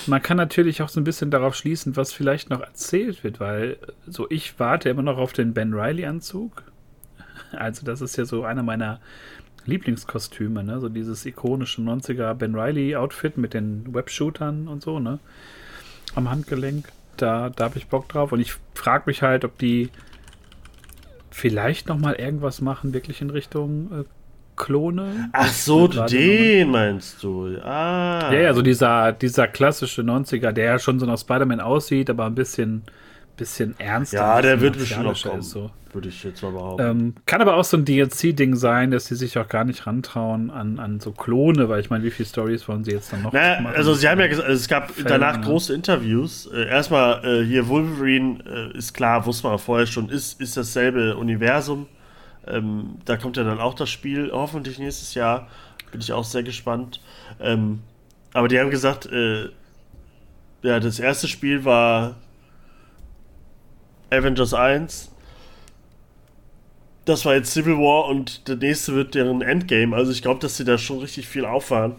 [0.07, 3.77] man kann natürlich auch so ein bisschen darauf schließen, was vielleicht noch erzählt wird, weil
[4.07, 6.63] so ich warte immer noch auf den Ben Riley-Anzug.
[7.51, 8.99] Also das ist ja so einer meiner
[9.65, 10.79] Lieblingskostüme, ne?
[10.79, 15.19] So dieses ikonische 90er Ben Riley-Outfit mit den Webshootern und so, ne?
[16.15, 16.89] Am Handgelenk.
[17.17, 18.31] Da, da habe ich Bock drauf.
[18.31, 19.89] Und ich frage mich halt, ob die
[21.29, 24.03] vielleicht noch mal irgendwas machen, wirklich in Richtung äh,
[24.59, 25.29] Klone.
[25.31, 27.57] Ach so, den meinst du.
[27.63, 28.31] Ah.
[28.31, 32.25] Ja, ja, so dieser, dieser klassische 90er, der ja schon so nach Spider-Man aussieht, aber
[32.25, 32.83] ein bisschen,
[33.37, 34.17] bisschen ernster.
[34.17, 35.41] Ja, der wird bestimmt noch kommen.
[35.41, 35.71] So.
[35.91, 36.85] Würde ich jetzt mal behaupten.
[36.85, 40.51] Ähm, kann aber auch so ein DLC-Ding sein, dass sie sich auch gar nicht rantrauen
[40.51, 43.33] an, an so Klone, weil ich meine, wie viele Stories wollen sie jetzt dann noch
[43.33, 43.75] naja, machen?
[43.75, 45.41] Also, sie haben ja gesagt, es gab Fällen, danach ja.
[45.41, 46.47] große Interviews.
[46.53, 51.17] Äh, erstmal äh, hier Wolverine äh, ist klar, wusste man vorher schon, ist, ist dasselbe
[51.17, 51.87] Universum
[52.49, 55.47] ähm, da kommt ja dann auch das Spiel, hoffentlich nächstes Jahr.
[55.91, 57.01] Bin ich auch sehr gespannt.
[57.39, 57.81] Ähm,
[58.33, 59.49] aber die haben gesagt, äh,
[60.61, 62.15] ja, das erste Spiel war
[64.11, 65.11] Avengers 1.
[67.05, 69.95] Das war jetzt Civil War und der nächste wird deren Endgame.
[69.95, 71.95] Also ich glaube, dass sie da schon richtig viel auffahren.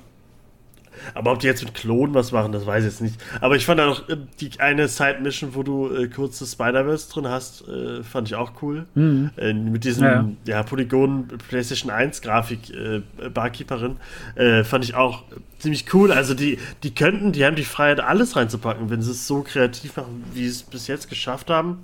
[1.14, 3.20] Aber ob die jetzt mit Klonen was machen, das weiß ich jetzt nicht.
[3.40, 7.10] Aber ich fand da noch äh, die eine Side-Mission, wo du äh, kurz das Spider-Verse
[7.12, 8.86] drin hast, äh, fand ich auch cool.
[8.94, 9.30] Mhm.
[9.36, 10.28] Äh, mit diesem ja.
[10.46, 13.96] ja Polygon PlayStation 1 Grafik äh, Barkeeperin
[14.34, 15.24] äh, fand ich auch
[15.58, 16.12] ziemlich cool.
[16.12, 19.96] Also die, die könnten, die haben die Freiheit, alles reinzupacken, wenn sie es so kreativ
[19.96, 21.78] machen, wie sie es bis jetzt geschafft haben.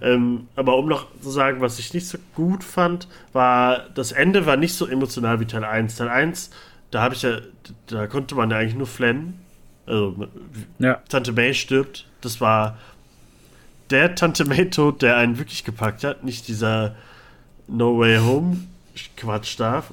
[0.00, 4.46] Ähm, aber um noch zu sagen, was ich nicht so gut fand, war, das Ende
[4.46, 5.96] war nicht so emotional wie Teil 1.
[5.96, 6.50] Teil 1
[6.96, 7.40] da habe ich ja,
[7.88, 9.38] da konnte man ja eigentlich nur flennen.
[9.84, 10.28] Also,
[10.78, 10.94] ja.
[11.10, 12.06] Tante May stirbt.
[12.22, 12.78] Das war
[13.90, 16.96] der Tante May-Tod, der einen wirklich gepackt hat, nicht dieser
[17.68, 18.56] No Way Home
[19.18, 19.84] Quatsch da.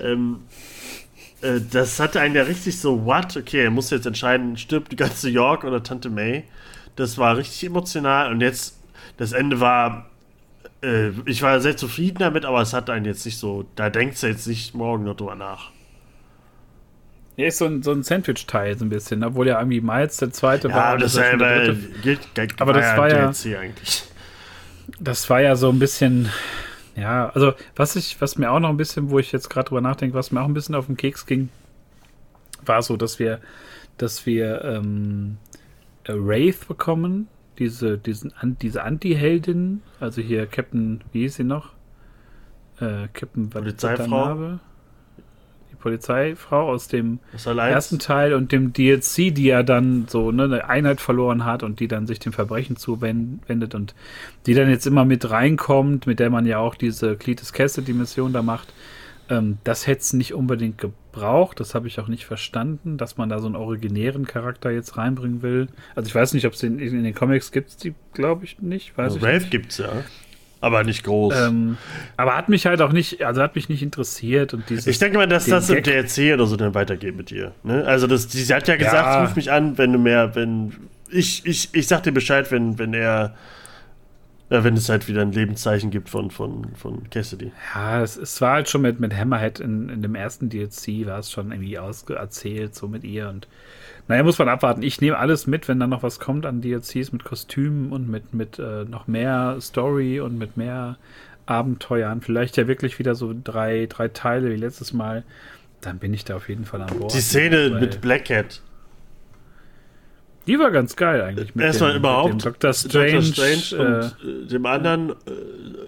[0.00, 0.42] Ähm,
[1.42, 3.36] äh, das hatte einen ja richtig so, what?
[3.36, 6.44] Okay, er muss jetzt entscheiden, stirbt die ganze York oder Tante May.
[6.94, 8.78] Das war richtig emotional und jetzt,
[9.16, 10.08] das Ende war,
[10.84, 14.22] äh, ich war sehr zufrieden damit, aber es hat einen jetzt nicht so, da denkt
[14.22, 15.73] er jetzt nicht morgen noch drüber nach.
[17.36, 20.32] Ja, ist so ein, so ein Sandwich-Teil so ein bisschen, obwohl ja irgendwie Miles der
[20.32, 20.84] zweite ja, war.
[20.84, 22.20] Aber das, war ja, gilt,
[22.60, 24.04] aber das war ja DLC eigentlich.
[25.00, 26.28] Das war ja so ein bisschen,
[26.94, 29.80] ja, also was ich, was mir auch noch ein bisschen, wo ich jetzt gerade drüber
[29.80, 31.48] nachdenke, was mir auch ein bisschen auf den Keks ging,
[32.64, 33.40] war so, dass wir,
[33.98, 35.38] dass wir ähm,
[36.06, 37.28] Wraith bekommen,
[37.58, 41.72] diese, diesen, diese Anti-Heldin, also hier Captain, wie hieß sie noch?
[42.80, 44.58] Äh, Captain, Polizeifrau.
[45.84, 50.98] Polizeifrau aus dem ersten Teil und dem DLC, die ja dann so ne, eine Einheit
[50.98, 53.94] verloren hat und die dann sich dem Verbrechen zuwendet und
[54.46, 58.40] die dann jetzt immer mit reinkommt, mit der man ja auch diese Cletus Cassidy-Mission da
[58.40, 58.72] macht.
[59.28, 63.28] Ähm, das hätte es nicht unbedingt gebraucht, das habe ich auch nicht verstanden, dass man
[63.28, 65.68] da so einen originären Charakter jetzt reinbringen will.
[65.94, 68.96] Also ich weiß nicht, ob es in, in, den Comics gibt, die glaube ich nicht.
[68.96, 69.92] Weiß also Ralph gibt es ja
[70.64, 71.34] aber nicht groß.
[71.36, 71.76] Ähm,
[72.16, 74.54] aber hat mich halt auch nicht, also hat mich nicht interessiert.
[74.54, 77.52] Und dieses, ich denke mal, dass das im DLC oder so dann weitergeht mit dir.
[77.62, 77.84] Ne?
[77.84, 79.22] Also das, sie hat ja gesagt, ja.
[79.22, 80.72] ruf mich an, wenn du mehr, wenn
[81.10, 83.34] ich, ich, ich sag dir Bescheid, wenn, wenn er
[84.50, 87.50] ja, wenn es halt wieder ein Lebenszeichen gibt von, von, von Cassidy.
[87.74, 91.18] Ja, es, es war halt schon mit, mit Hammerhead in, in dem ersten DLC, war
[91.18, 93.48] es schon irgendwie ausgeerzählt, so mit ihr und
[94.08, 94.82] naja, muss man abwarten.
[94.82, 98.34] Ich nehme alles mit, wenn dann noch was kommt an DLCs mit Kostümen und mit,
[98.34, 100.98] mit äh, noch mehr Story und mit mehr
[101.46, 102.20] Abenteuern.
[102.20, 105.24] Vielleicht ja wirklich wieder so drei, drei Teile wie letztes Mal.
[105.80, 107.14] Dann bin ich da auf jeden Fall an Bord.
[107.14, 108.60] Die Szene mit Black Cat.
[110.46, 111.56] Die war ganz geil eigentlich.
[111.56, 112.34] Erstmal dem, überhaupt.
[112.34, 112.72] Mit dem Dr.
[112.74, 113.22] Strange, Dr.
[113.22, 115.14] Strange und äh, dem anderen, äh,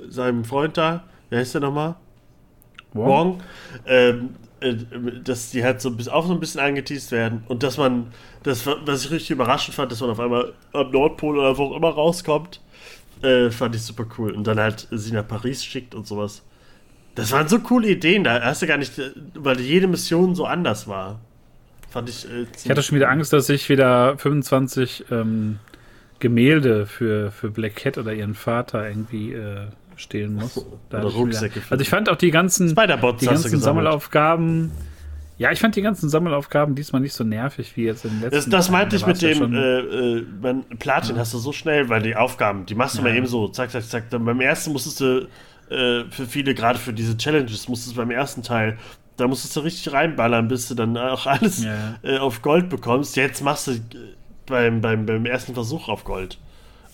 [0.08, 1.04] seinem Freund da.
[1.28, 1.96] Wer heißt der nochmal?
[2.94, 3.06] Wong.
[3.06, 3.40] Wong.
[3.86, 4.45] Ähm, äh,
[5.24, 8.08] dass die halt so auch so ein bisschen angeteased werden und dass man,
[8.42, 11.76] das, was ich richtig überraschend fand, dass man auf einmal am Nordpol oder wo auch
[11.76, 12.60] immer rauskommt,
[13.22, 14.32] äh, fand ich super cool.
[14.32, 16.42] Und dann halt sie nach Paris schickt und sowas.
[17.14, 18.92] Das waren so coole Ideen, da hast du gar nicht,
[19.34, 21.20] weil jede Mission so anders war.
[21.90, 22.26] Fand ich.
[22.30, 25.58] Äh, ich hatte schon wieder Angst, dass ich wieder 25 ähm,
[26.18, 29.66] Gemälde für, für Black Cat oder ihren Vater irgendwie äh,
[29.96, 30.64] stehlen muss.
[30.88, 31.62] Da Oder Rucksäcke.
[31.68, 34.70] Also ich fand auch die ganzen, die ganzen Sammelaufgaben.
[35.38, 38.48] Ja, ich fand die ganzen Sammelaufgaben diesmal nicht so nervig wie jetzt im letzten Das,
[38.48, 41.20] das meinte ich mit dem ja äh, äh, Platin ja.
[41.20, 43.08] hast du so schnell, weil die Aufgaben, die machst du ja.
[43.08, 44.10] mal eben so, zack, zack, zack.
[44.10, 45.28] Dann beim ersten musstest du
[45.70, 48.78] äh, für viele, gerade für diese Challenges, musstest du beim ersten Teil,
[49.16, 51.96] da musstest du richtig reinballern, bis du dann auch alles ja.
[52.02, 53.16] äh, auf Gold bekommst.
[53.16, 53.80] Jetzt machst du äh,
[54.46, 56.38] beim, beim, beim ersten Versuch auf Gold.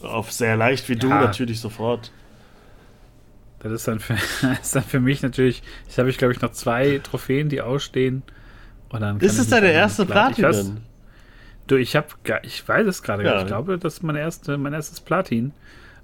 [0.02, 2.10] Auf sehr leicht wie du natürlich sofort.
[3.62, 4.14] Das ist dann für,
[4.62, 8.22] ist dann für mich natürlich, ich habe ich glaube ich noch zwei Trophäen, die ausstehen.
[8.88, 10.34] Und dann ist es deine erste Platin?
[10.36, 10.72] Ich, weiß,
[11.68, 12.08] du, ich habe,
[12.42, 13.24] ich weiß es gerade.
[13.24, 13.40] Ja.
[13.40, 15.52] Ich glaube, das ist mein, erste, mein erstes Platin.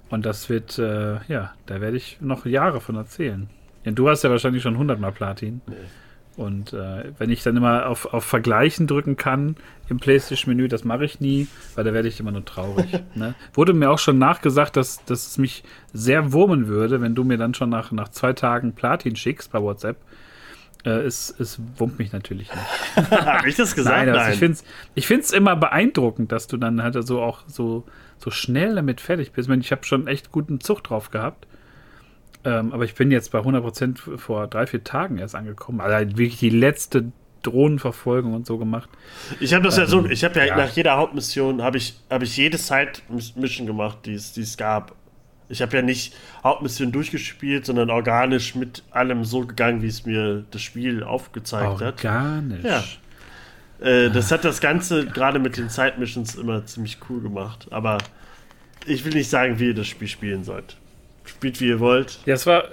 [0.09, 3.47] Und das wird, äh, ja, da werde ich noch Jahre von erzählen.
[3.83, 5.61] Ja, du hast ja wahrscheinlich schon 100 Mal Platin.
[5.67, 5.75] Nee.
[6.39, 9.57] Und äh, wenn ich dann immer auf, auf Vergleichen drücken kann
[9.89, 12.87] im PlayStation-Menü, das mache ich nie, weil da werde ich immer nur traurig.
[13.13, 13.35] ne?
[13.53, 17.37] Wurde mir auch schon nachgesagt, dass, dass es mich sehr wurmen würde, wenn du mir
[17.37, 19.97] dann schon nach, nach zwei Tagen Platin schickst bei WhatsApp.
[20.85, 23.11] Äh, es, es wummt mich natürlich nicht.
[23.11, 23.97] Habe ich das gesagt?
[23.97, 24.31] Nein, also Nein.
[24.31, 24.63] ich finde es
[24.95, 27.83] ich find's immer beeindruckend, dass du dann halt so auch so,
[28.17, 29.47] so schnell damit fertig bist.
[29.47, 31.47] Ich, meine, ich habe schon echt guten Zug drauf gehabt.
[32.45, 35.81] Ähm, aber ich bin jetzt bei 100% vor drei, vier Tagen erst angekommen.
[35.81, 37.11] Also halt wirklich die letzte
[37.43, 38.89] Drohnenverfolgung und so gemacht.
[39.39, 41.99] Ich habe das ähm, ja so, ich habe ja, ja, nach jeder Hauptmission habe ich,
[42.09, 44.95] hab ich jede Side-Mission gemacht, die es gab.
[45.49, 50.45] Ich habe ja nicht Hauptmission durchgespielt, sondern organisch mit allem so gegangen, wie es mir
[50.51, 52.03] das Spiel aufgezeigt organisch.
[52.03, 52.05] hat.
[52.05, 52.65] Organisch.
[52.65, 52.83] Ja.
[53.85, 57.67] Äh, das hat das Ganze gerade mit den Side Missions immer ziemlich cool gemacht.
[57.71, 57.97] Aber
[58.85, 60.77] ich will nicht sagen, wie ihr das Spiel spielen sollt.
[61.29, 62.19] Spielt wie ihr wollt.
[62.25, 62.65] Ja, es war,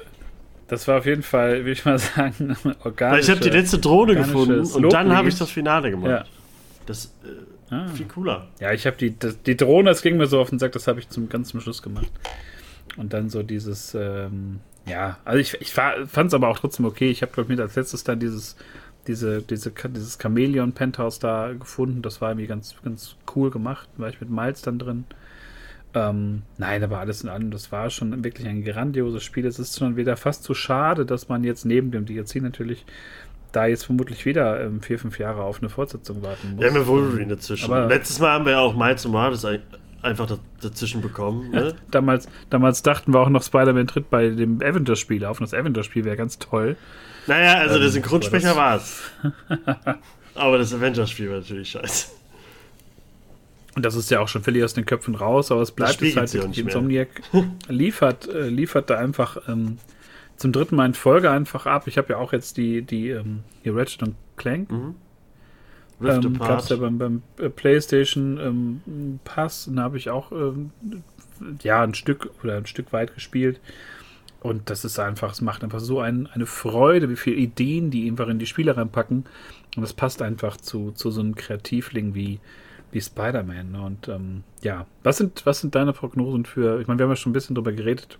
[0.69, 3.25] das war auf jeden Fall, würde ich mal sagen, organisch.
[3.25, 6.11] Ich habe die letzte Drohne gefunden und dann habe ich das Finale gemacht.
[6.11, 6.25] Ja.
[6.87, 7.89] Das äh, ah.
[7.89, 8.49] viel cooler.
[8.61, 11.01] Ja, ich habe die, die Drohne, das ging mir so auf den Sack, das habe
[11.01, 12.11] ich zum ganz zum Schluss gemacht.
[12.97, 17.11] Und dann so dieses, ähm, ja, also ich, ich fand es aber auch trotzdem okay.
[17.11, 18.57] Ich habe, glaube ich, mit als letztes dann dieses,
[19.07, 22.03] diese, diese, dieses Chameleon Penthouse da gefunden.
[22.03, 23.89] Das war irgendwie ganz, ganz cool gemacht.
[23.97, 25.05] War ich mit Miles dann drin.
[25.97, 29.47] Ähm, nein, aber alles in allem, das war schon wirklich ein grandioses Spiel.
[29.47, 32.85] Es ist schon wieder fast zu schade, dass man jetzt neben dem DLC natürlich
[33.53, 36.61] da jetzt vermutlich wieder ähm, vier, fünf Jahre auf eine Fortsetzung warten muss.
[36.61, 37.73] Wir haben ja Wolverine dazwischen.
[37.73, 39.47] Aber Letztes Mal haben wir ja auch Miles Morales
[40.03, 41.51] einfach dazwischen bekommen.
[41.53, 41.75] Ne?
[41.91, 45.41] damals, damals dachten wir auch noch, Spider-Man tritt bei dem Avengers-Spiel auf.
[45.41, 46.77] Und das Avengers-Spiel wäre ganz toll.
[47.27, 49.01] Naja, also ähm, der Synchronsprecher war es.
[50.35, 52.09] aber das Avengers-Spiel war natürlich scheiße.
[53.77, 56.17] Und das ist ja auch schon völlig aus den Köpfen raus, aber es bleibt es
[56.17, 56.59] halt wirklich.
[56.59, 57.09] Insomniac
[57.69, 59.77] liefert, äh, liefert da einfach ähm,
[60.37, 61.87] zum dritten Mal in Folge einfach ab.
[61.87, 64.71] Ich habe ja auch jetzt die, die, ähm, die Ratchet und Clank.
[64.71, 64.95] Mhm.
[66.03, 70.71] Ähm, Gab es ja beim, beim äh, PlayStation ähm, Pass, da habe ich auch ähm,
[71.63, 73.61] ja ein Stück oder ein Stück weit gespielt.
[74.41, 78.09] Und das ist einfach, es macht einfach so ein, eine Freude, wie viele Ideen die
[78.09, 79.25] einfach in die Spiele reinpacken.
[79.77, 82.41] Und das passt einfach zu, zu so einem Kreativling wie,
[82.97, 83.75] wie Spider-Man.
[83.75, 87.17] Und ähm, ja, was sind, was sind deine Prognosen für, ich meine, wir haben ja
[87.17, 88.19] schon ein bisschen drüber geredet,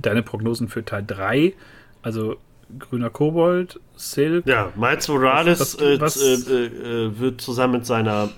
[0.00, 1.52] deine Prognosen für Teil 3,
[2.00, 2.36] also
[2.78, 4.46] grüner Kobold, Silk.
[4.46, 8.30] Ja, Miles Morales was, was, was, äh, äh, äh, wird zusammen mit seiner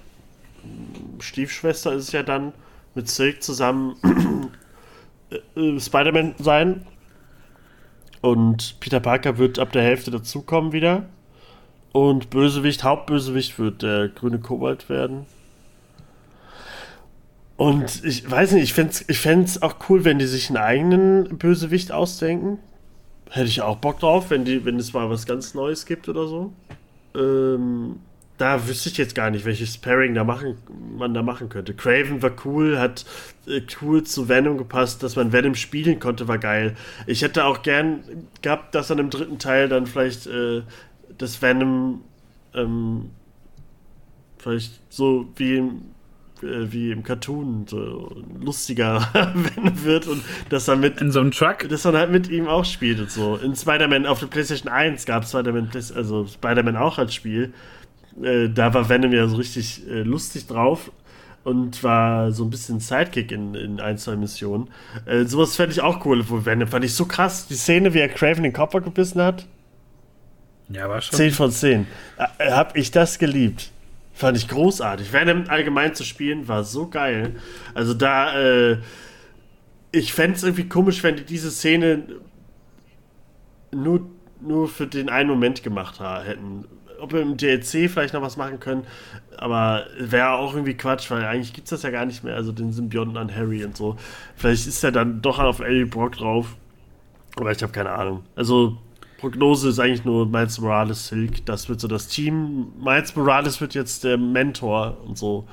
[1.20, 2.52] Stiefschwester, ist es ja dann,
[2.96, 3.94] mit Silk zusammen
[5.30, 6.84] äh, äh, Spider-Man sein.
[8.22, 11.04] Und Peter Parker wird ab der Hälfte dazukommen wieder.
[11.92, 15.26] Und Bösewicht, Hauptbösewicht wird der grüne Kobold werden.
[17.56, 21.38] Und ich weiß nicht, ich fände es ich auch cool, wenn die sich einen eigenen
[21.38, 22.58] Bösewicht ausdenken.
[23.30, 26.26] Hätte ich auch Bock drauf, wenn, die, wenn es mal was ganz Neues gibt oder
[26.26, 26.52] so.
[27.14, 28.00] Ähm,
[28.38, 30.58] da wüsste ich jetzt gar nicht, welches Pairing da machen,
[30.98, 31.74] man da machen könnte.
[31.74, 33.04] Craven war cool, hat
[33.46, 36.74] äh, cool zu Venom gepasst, dass man Venom spielen konnte, war geil.
[37.06, 38.02] Ich hätte auch gern
[38.42, 40.62] gehabt, dass an dem dritten Teil dann vielleicht äh,
[41.16, 42.02] das Venom
[42.54, 43.10] ähm,
[44.38, 45.93] vielleicht so wie im
[46.42, 49.08] wie im Cartoon so lustiger
[49.82, 52.64] wird und dass er mit in so einem Truck, dass man halt mit ihm auch
[52.64, 53.36] spielt und so.
[53.36, 57.52] In Spider-Man auf der PlayStation 1 gab es Spider-Man, also Spider-Man auch als Spiel.
[58.22, 60.90] Äh, da war Venom ja so richtig äh, lustig drauf
[61.42, 64.68] und war so ein bisschen Sidekick in, in ein, zwei Missionen.
[65.06, 67.46] Äh, sowas fände ich auch cool, wo Venom fand ich so krass.
[67.46, 69.46] Die Szene, wie er Craven den Kopf gebissen hat.
[70.68, 71.16] Ja, war schon.
[71.16, 71.86] 10 von 10.
[72.38, 73.70] Äh, hab ich das geliebt.
[74.14, 75.12] Fand ich großartig.
[75.12, 77.34] Venom allgemein zu spielen war so geil.
[77.74, 78.78] Also da, äh,
[79.90, 82.04] ich fände es irgendwie komisch, wenn die diese Szene
[83.72, 84.08] nur,
[84.40, 86.64] nur für den einen Moment gemacht hätten.
[87.00, 88.86] Ob wir im DLC vielleicht noch was machen können,
[89.36, 92.52] aber wäre auch irgendwie Quatsch, weil eigentlich gibt es das ja gar nicht mehr, also
[92.52, 93.96] den Symbionten an Harry und so.
[94.36, 96.56] Vielleicht ist er dann doch auf Ellie Brock drauf.
[97.36, 98.22] Aber ich habe keine Ahnung.
[98.36, 98.78] Also
[99.24, 101.46] Prognose ist eigentlich nur Miles Morales Silk.
[101.46, 102.74] Das wird so das Team.
[102.78, 105.48] Miles Morales wird jetzt der Mentor und so.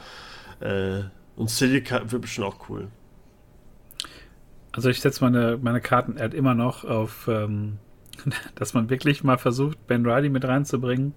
[0.60, 1.04] Äh,
[1.38, 2.90] und Silk wird bestimmt auch cool.
[4.74, 7.78] Also ich setze meine, meine Karten halt immer noch auf, ähm,
[8.56, 11.14] dass man wirklich mal versucht, Ben Riley mit reinzubringen.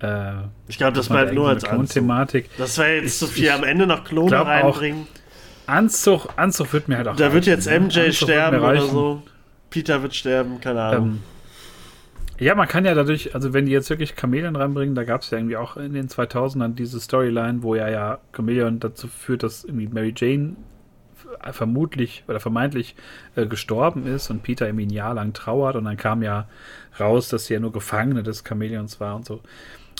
[0.00, 2.50] Äh, ich glaube, das bleibt nur als Klon-Thematik.
[2.58, 5.06] Das wäre jetzt zu so viel am Ende noch Klone reinbringen.
[5.64, 7.16] Anzug, Anzug wird mir halt auch.
[7.16, 7.34] Da reichen.
[7.34, 9.22] wird jetzt MJ Anzug sterben oder so.
[9.70, 11.08] Peter wird sterben, keine Ahnung.
[11.08, 11.22] Ähm,
[12.42, 15.30] ja, man kann ja dadurch, also wenn die jetzt wirklich Chameleon reinbringen, da gab es
[15.30, 19.64] ja irgendwie auch in den 2000ern diese Storyline, wo ja ja Chameleon dazu führt, dass
[19.64, 20.56] irgendwie Mary Jane
[21.52, 22.94] vermutlich oder vermeintlich
[23.36, 26.48] äh, gestorben ist und Peter irgendwie ein Jahr lang trauert und dann kam ja
[26.98, 29.40] raus, dass sie ja nur Gefangene des Chameleons war und so.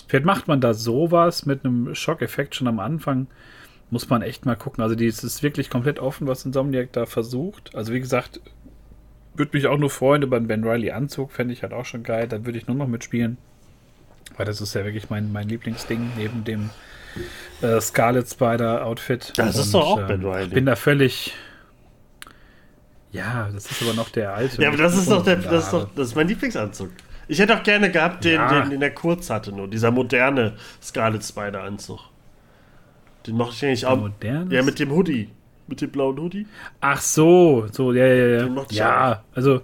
[0.07, 3.27] Vielleicht macht man da sowas mit einem Schockeffekt schon am Anfang.
[3.89, 4.83] Muss man echt mal gucken.
[4.83, 7.73] Also, die, es ist wirklich komplett offen, was Insomniac da versucht.
[7.75, 8.41] Also, wie gesagt,
[9.35, 12.03] würde mich auch nur freuen über einen Ben Riley Anzug, fände ich halt auch schon
[12.03, 12.27] geil.
[12.27, 13.37] Dann würde ich nur noch mitspielen.
[14.37, 16.69] Weil das ist ja wirklich mein, mein Lieblingsding neben dem
[17.61, 19.33] äh, Scarlet Spider Outfit.
[19.35, 20.45] Das Und, ist doch auch äh, Ben Riley.
[20.45, 21.33] Ich bin da völlig.
[23.11, 24.61] Ja, das ist aber noch der alte.
[24.61, 26.89] Ja, aber das ist doch der, das ist doch, das ist mein Lieblingsanzug.
[27.27, 28.61] Ich hätte auch gerne gehabt, den, ja.
[28.61, 31.99] den, den er kurz hatte, nur dieser moderne Scarlet Spider Anzug.
[33.27, 33.97] Den mochte ich eigentlich auch.
[33.97, 34.51] Modernes?
[34.51, 35.29] Ja, mit dem Hoodie.
[35.73, 36.45] Mit dem blauen Hoodie?
[36.81, 38.49] Ach so, so, ja, ja, ja.
[38.69, 39.61] Ja, also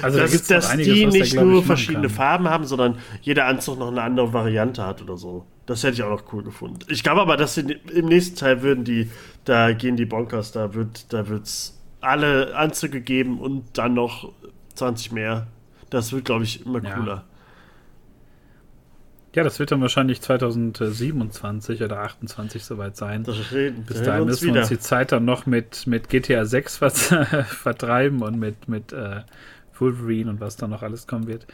[0.00, 3.78] Also dass, da dass einiges, die nicht der, nur verschiedene Farben haben, sondern jeder Anzug
[3.78, 5.46] noch eine andere Variante hat oder so.
[5.66, 6.78] Das hätte ich auch noch cool gefunden.
[6.88, 7.62] Ich glaube aber, dass sie,
[7.92, 9.10] im nächsten Teil würden die,
[9.44, 14.32] da gehen die Bonkers, da wird da wird's alle Anzüge geben und dann noch
[14.74, 15.48] 20 mehr.
[15.90, 17.14] Das wird, glaube ich, immer cooler.
[17.14, 17.24] Ja.
[19.34, 23.24] Ja, das wird dann wahrscheinlich 2027 oder 28 soweit sein.
[23.24, 23.84] Das reden.
[23.84, 26.78] Bis dahin müssen wir uns die Zeit dann noch mit, mit GTA 6
[27.46, 29.20] vertreiben und mit, mit äh,
[29.78, 31.46] Wolverine und was dann noch alles kommen wird.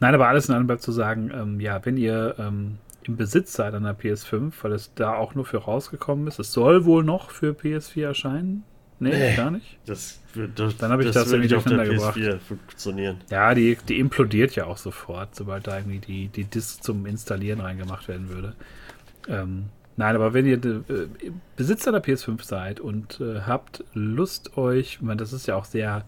[0.00, 3.52] Nein, aber alles in allem bleibt zu sagen, ähm, ja, wenn ihr ähm, im Besitz
[3.52, 7.04] seid an der PS5, weil es da auch nur für rausgekommen ist, es soll wohl
[7.04, 8.64] noch für PS4 erscheinen.
[9.00, 9.78] Nee, nee gar nicht.
[9.86, 10.20] Das,
[10.54, 12.16] das, Dann habe ich das, das irgendwie durcheinander gebracht.
[13.30, 17.60] Ja, die, die implodiert ja auch sofort, sobald da irgendwie die, die Disk zum Installieren
[17.60, 18.54] reingemacht werden würde.
[19.26, 19.64] Ähm,
[19.96, 21.08] nein, aber wenn ihr äh,
[21.56, 25.64] Besitzer der PS5 seid und äh, habt Lust euch, ich meine, das ist ja auch
[25.64, 26.04] sehr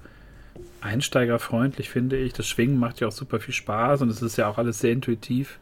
[0.82, 2.34] einsteigerfreundlich, finde ich.
[2.34, 4.92] Das Schwingen macht ja auch super viel Spaß und es ist ja auch alles sehr
[4.92, 5.58] intuitiv.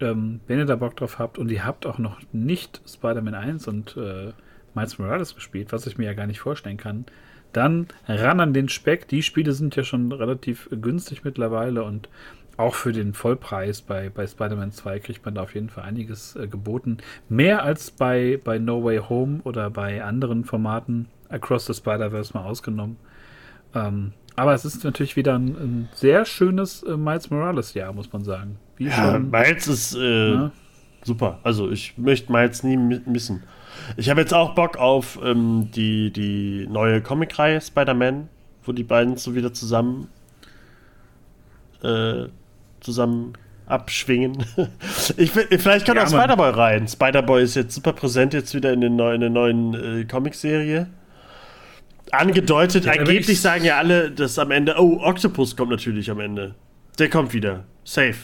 [0.00, 3.68] Ähm, wenn ihr da Bock drauf habt und ihr habt auch noch nicht Spider-Man 1
[3.68, 4.32] und äh,
[4.78, 7.06] Miles Morales gespielt, was ich mir ja gar nicht vorstellen kann,
[7.52, 9.08] dann ran an den Speck.
[9.08, 12.08] Die Spiele sind ja schon relativ günstig mittlerweile und
[12.56, 16.34] auch für den Vollpreis bei, bei Spider-Man 2 kriegt man da auf jeden Fall einiges
[16.34, 16.98] äh, geboten.
[17.28, 22.44] Mehr als bei, bei No Way Home oder bei anderen Formaten, Across the Spider-Verse mal
[22.44, 22.96] ausgenommen.
[23.74, 28.24] Ähm, aber es ist natürlich wieder ein, ein sehr schönes äh, Miles Morales-Jahr, muss man
[28.24, 28.58] sagen.
[28.76, 30.50] Wie ja, schon, Miles ist äh, ja.
[31.04, 31.38] super.
[31.44, 33.44] Also ich möchte Miles nie missen.
[33.96, 38.28] Ich habe jetzt auch Bock auf ähm, die, die neue Comic-Reihe Spider-Man,
[38.64, 40.08] wo die beiden so wieder zusammen
[41.82, 42.26] äh,
[42.80, 43.34] zusammen
[43.66, 44.44] abschwingen.
[45.16, 46.88] ich, vielleicht kann ja, auch Spider-Boy rein.
[46.88, 50.88] Spider-Boy ist jetzt super präsent jetzt wieder in, den neu, in der neuen äh, Comic-Serie.
[52.10, 56.54] Angedeutet, ja, angeblich sagen ja alle, dass am Ende, oh, Octopus kommt natürlich am Ende.
[56.98, 57.64] Der kommt wieder.
[57.84, 58.16] Safe.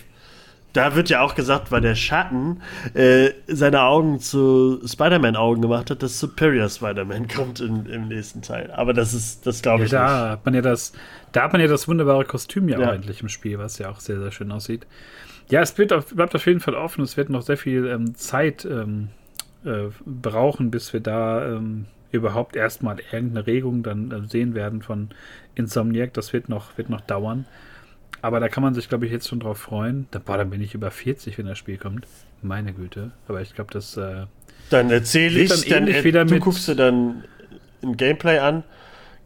[0.74, 2.60] Da wird ja auch gesagt, weil der Schatten
[2.92, 8.70] äh, seine Augen zu Spider-Man-Augen gemacht hat, dass Superior Spider-Man kommt in, im nächsten Teil.
[8.72, 10.30] Aber das ist, das glaube ich ja, da nicht.
[10.32, 10.92] Hat man ja das,
[11.32, 12.88] da hat man ja das wunderbare Kostüm ja, ja.
[12.88, 14.86] auch endlich im Spiel, was ja auch sehr, sehr schön aussieht.
[15.48, 17.02] Ja, es auf, bleibt auf jeden Fall offen.
[17.02, 19.08] Es wird noch sehr viel ähm, Zeit ähm,
[19.64, 25.10] äh, brauchen, bis wir da ähm, überhaupt erstmal irgendeine Regung dann äh, sehen werden von
[25.54, 26.14] Insomniac.
[26.14, 27.46] Das wird noch, wird noch dauern.
[28.24, 30.06] Aber da kann man sich, glaube ich, jetzt schon drauf freuen.
[30.10, 32.06] Da, boah, dann bin ich über 40, wenn das Spiel kommt.
[32.40, 33.10] Meine Güte.
[33.28, 33.98] Aber ich glaube, das.
[33.98, 34.24] Äh,
[34.70, 37.24] dann erzähle ich, dann, dann wieder du guckst dir dann
[37.82, 38.64] ein Gameplay an,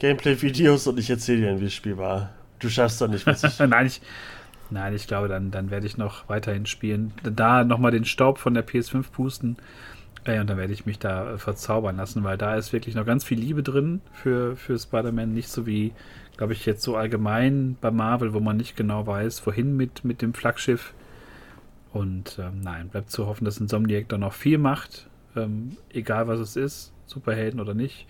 [0.01, 2.31] Gameplay-Videos und ich erzähle dir, wie das Spiel war.
[2.59, 3.57] Du schaffst doch nicht, was ich.
[3.69, 4.01] nein, ich,
[4.71, 7.13] nein, ich glaube, dann, dann werde ich noch weiterhin spielen.
[7.23, 9.59] Da nochmal den Staub von der PS5 pusten.
[10.25, 13.07] Äh, und dann werde ich mich da äh, verzaubern lassen, weil da ist wirklich noch
[13.07, 15.33] ganz viel Liebe drin für, für Spider-Man.
[15.33, 15.93] Nicht so wie
[16.39, 20.23] glaube ich, jetzt so allgemein bei Marvel, wo man nicht genau weiß, wohin mit, mit
[20.23, 20.95] dem Flaggschiff.
[21.93, 26.39] Und ähm, nein, bleibt zu hoffen, dass Insomniac da noch viel macht, ähm, egal was
[26.39, 28.07] es ist, Superhelden oder nicht.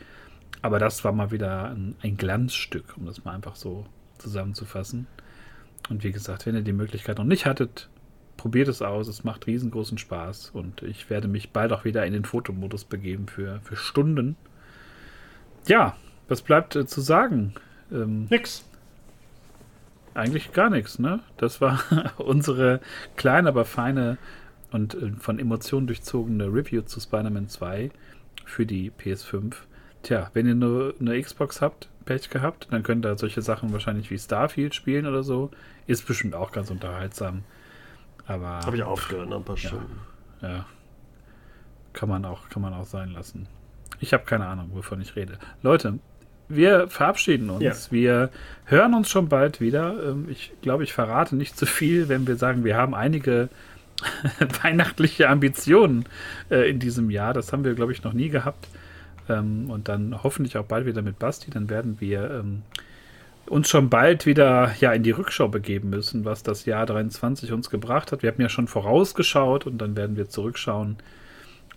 [0.61, 3.87] Aber das war mal wieder ein, ein Glanzstück, um das mal einfach so
[4.19, 5.07] zusammenzufassen.
[5.89, 7.89] Und wie gesagt, wenn ihr die Möglichkeit noch nicht hattet,
[8.37, 9.09] probiert es aus.
[9.09, 10.51] Es macht riesengroßen Spaß.
[10.51, 14.37] Und ich werde mich bald auch wieder in den Fotomodus begeben für, für Stunden.
[15.67, 15.97] Ja,
[16.29, 17.55] was bleibt äh, zu sagen?
[17.93, 18.65] Ähm, nix.
[20.15, 21.21] Eigentlich gar nichts, ne?
[21.37, 21.81] Das war
[22.17, 22.81] unsere
[23.17, 24.19] kleine, aber feine
[24.71, 27.91] und äh, von Emotionen durchzogene Review zu Spider-Man 2
[28.45, 29.55] für die PS5.
[30.03, 34.11] Tja, wenn ihr nur eine Xbox habt, Pech gehabt, dann könnt ihr solche Sachen wahrscheinlich
[34.11, 35.51] wie Starfield spielen oder so.
[35.87, 37.45] Ist bestimmt auch ganz unterhaltsam.
[38.27, 38.61] Aber.
[38.61, 40.01] Habe ich aufgehört, ein paar Stunden.
[40.41, 40.67] Ja, ja.
[41.93, 43.47] Kann man auch, kann man auch sein lassen.
[44.01, 45.39] Ich habe keine Ahnung, wovon ich rede.
[45.63, 45.99] Leute,
[46.49, 47.63] wir verabschieden uns.
[47.63, 47.75] Ja.
[47.91, 48.31] Wir
[48.65, 49.95] hören uns schon bald wieder.
[50.03, 53.49] Ähm, ich glaube, ich verrate nicht zu viel, wenn wir sagen, wir haben einige
[54.63, 56.05] weihnachtliche Ambitionen
[56.51, 57.35] äh, in diesem Jahr.
[57.35, 58.69] Das haben wir, glaube ich, noch nie gehabt.
[59.29, 61.51] Ähm, und dann hoffentlich auch bald wieder mit Basti.
[61.51, 62.63] Dann werden wir ähm,
[63.47, 67.71] uns schon bald wieder ja, in die Rückschau begeben müssen, was das Jahr 23 uns
[67.71, 68.23] gebracht hat.
[68.23, 70.97] Wir haben ja schon vorausgeschaut und dann werden wir zurückschauen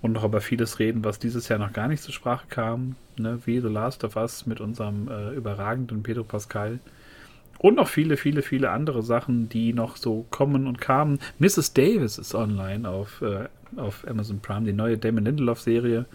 [0.01, 3.39] und noch über vieles reden, was dieses Jahr noch gar nicht zur Sprache kam, ne?
[3.45, 6.79] wie The Last of Us mit unserem äh, überragenden Pedro Pascal.
[7.59, 11.19] Und noch viele, viele, viele andere Sachen, die noch so kommen und kamen.
[11.37, 11.73] Mrs.
[11.73, 13.47] Davis ist online auf, äh,
[13.77, 16.05] auf Amazon Prime, die neue Damon Lindelof-Serie.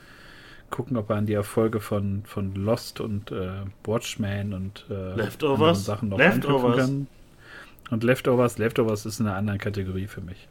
[0.71, 3.51] Gucken, ob er an die Erfolge von, von Lost und äh,
[3.85, 5.85] Watchmen und äh, Leftovers.
[5.85, 6.77] Sachen noch Leftovers.
[6.79, 7.07] kann.
[7.91, 10.49] Und Leftovers, Leftovers ist in einer anderen Kategorie für mich.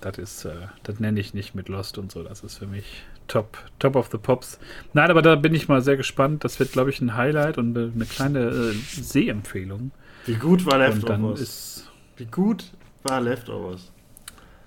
[0.00, 2.22] Das ist, äh, das nenne ich nicht mit Lost und so.
[2.22, 4.58] Das ist für mich top, top of the Pops.
[4.92, 6.44] Nein, aber da bin ich mal sehr gespannt.
[6.44, 9.90] Das wird, glaube ich, ein Highlight und eine kleine äh, Sehempfehlung.
[10.26, 11.88] Wie gut war Leftovers?
[12.16, 12.72] Wie gut
[13.04, 13.92] war Leftovers?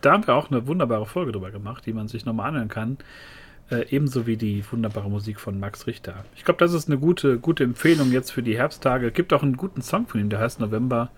[0.02, 2.98] da haben wir auch eine wunderbare Folge drüber gemacht, die man sich nochmal anhören kann.
[3.70, 6.26] Äh, ebenso wie die wunderbare Musik von Max Richter.
[6.36, 9.12] Ich glaube, das ist eine gute, gute Empfehlung jetzt für die Herbsttage.
[9.12, 11.12] Gibt auch einen guten Song von ihm, der heißt November.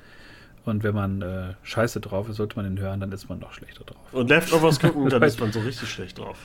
[0.66, 3.54] Und wenn man äh, scheiße drauf ist, sollte man den hören, dann ist man noch
[3.54, 3.98] schlechter drauf.
[4.12, 6.38] Und Leftovers gucken, dann ist man so richtig schlecht drauf.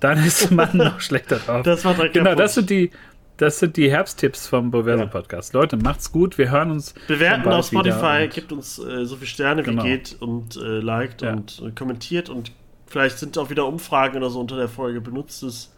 [0.00, 1.62] Dann ist man noch schlechter drauf.
[1.64, 2.90] Das war direkt der genau, das sind die,
[3.36, 5.06] das sind die Herbsttipps vom Boverso Ja.
[5.10, 5.52] Podcast.
[5.52, 6.38] Leute, macht's gut.
[6.38, 6.94] Wir hören uns.
[7.08, 9.84] Bewerten auf Spotify, gibt uns äh, so viele Sterne Genau.
[9.84, 11.32] wie geht und äh, liked Ja.
[11.32, 12.52] und äh, kommentiert und
[12.86, 15.74] vielleicht sind auch wieder Umfragen oder so unter der Folge benutztes.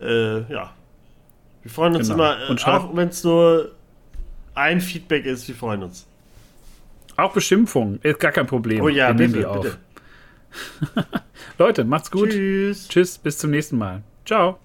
[0.00, 0.72] Äh, ja.
[1.62, 2.32] Wir freuen uns Genau.
[2.32, 3.72] immer, äh, auch wenn es nur
[4.54, 6.06] ein Feedback ist, wir freuen uns.
[7.16, 8.82] Auch Beschimpfung ist gar kein Problem.
[8.82, 9.62] Oh ja, Wir nehmen bitte, die auf.
[9.62, 11.06] bitte.
[11.58, 12.30] Leute, macht's gut.
[12.30, 12.88] Tschüss.
[12.88, 14.02] Tschüss, bis zum nächsten Mal.
[14.24, 14.58] Ciao.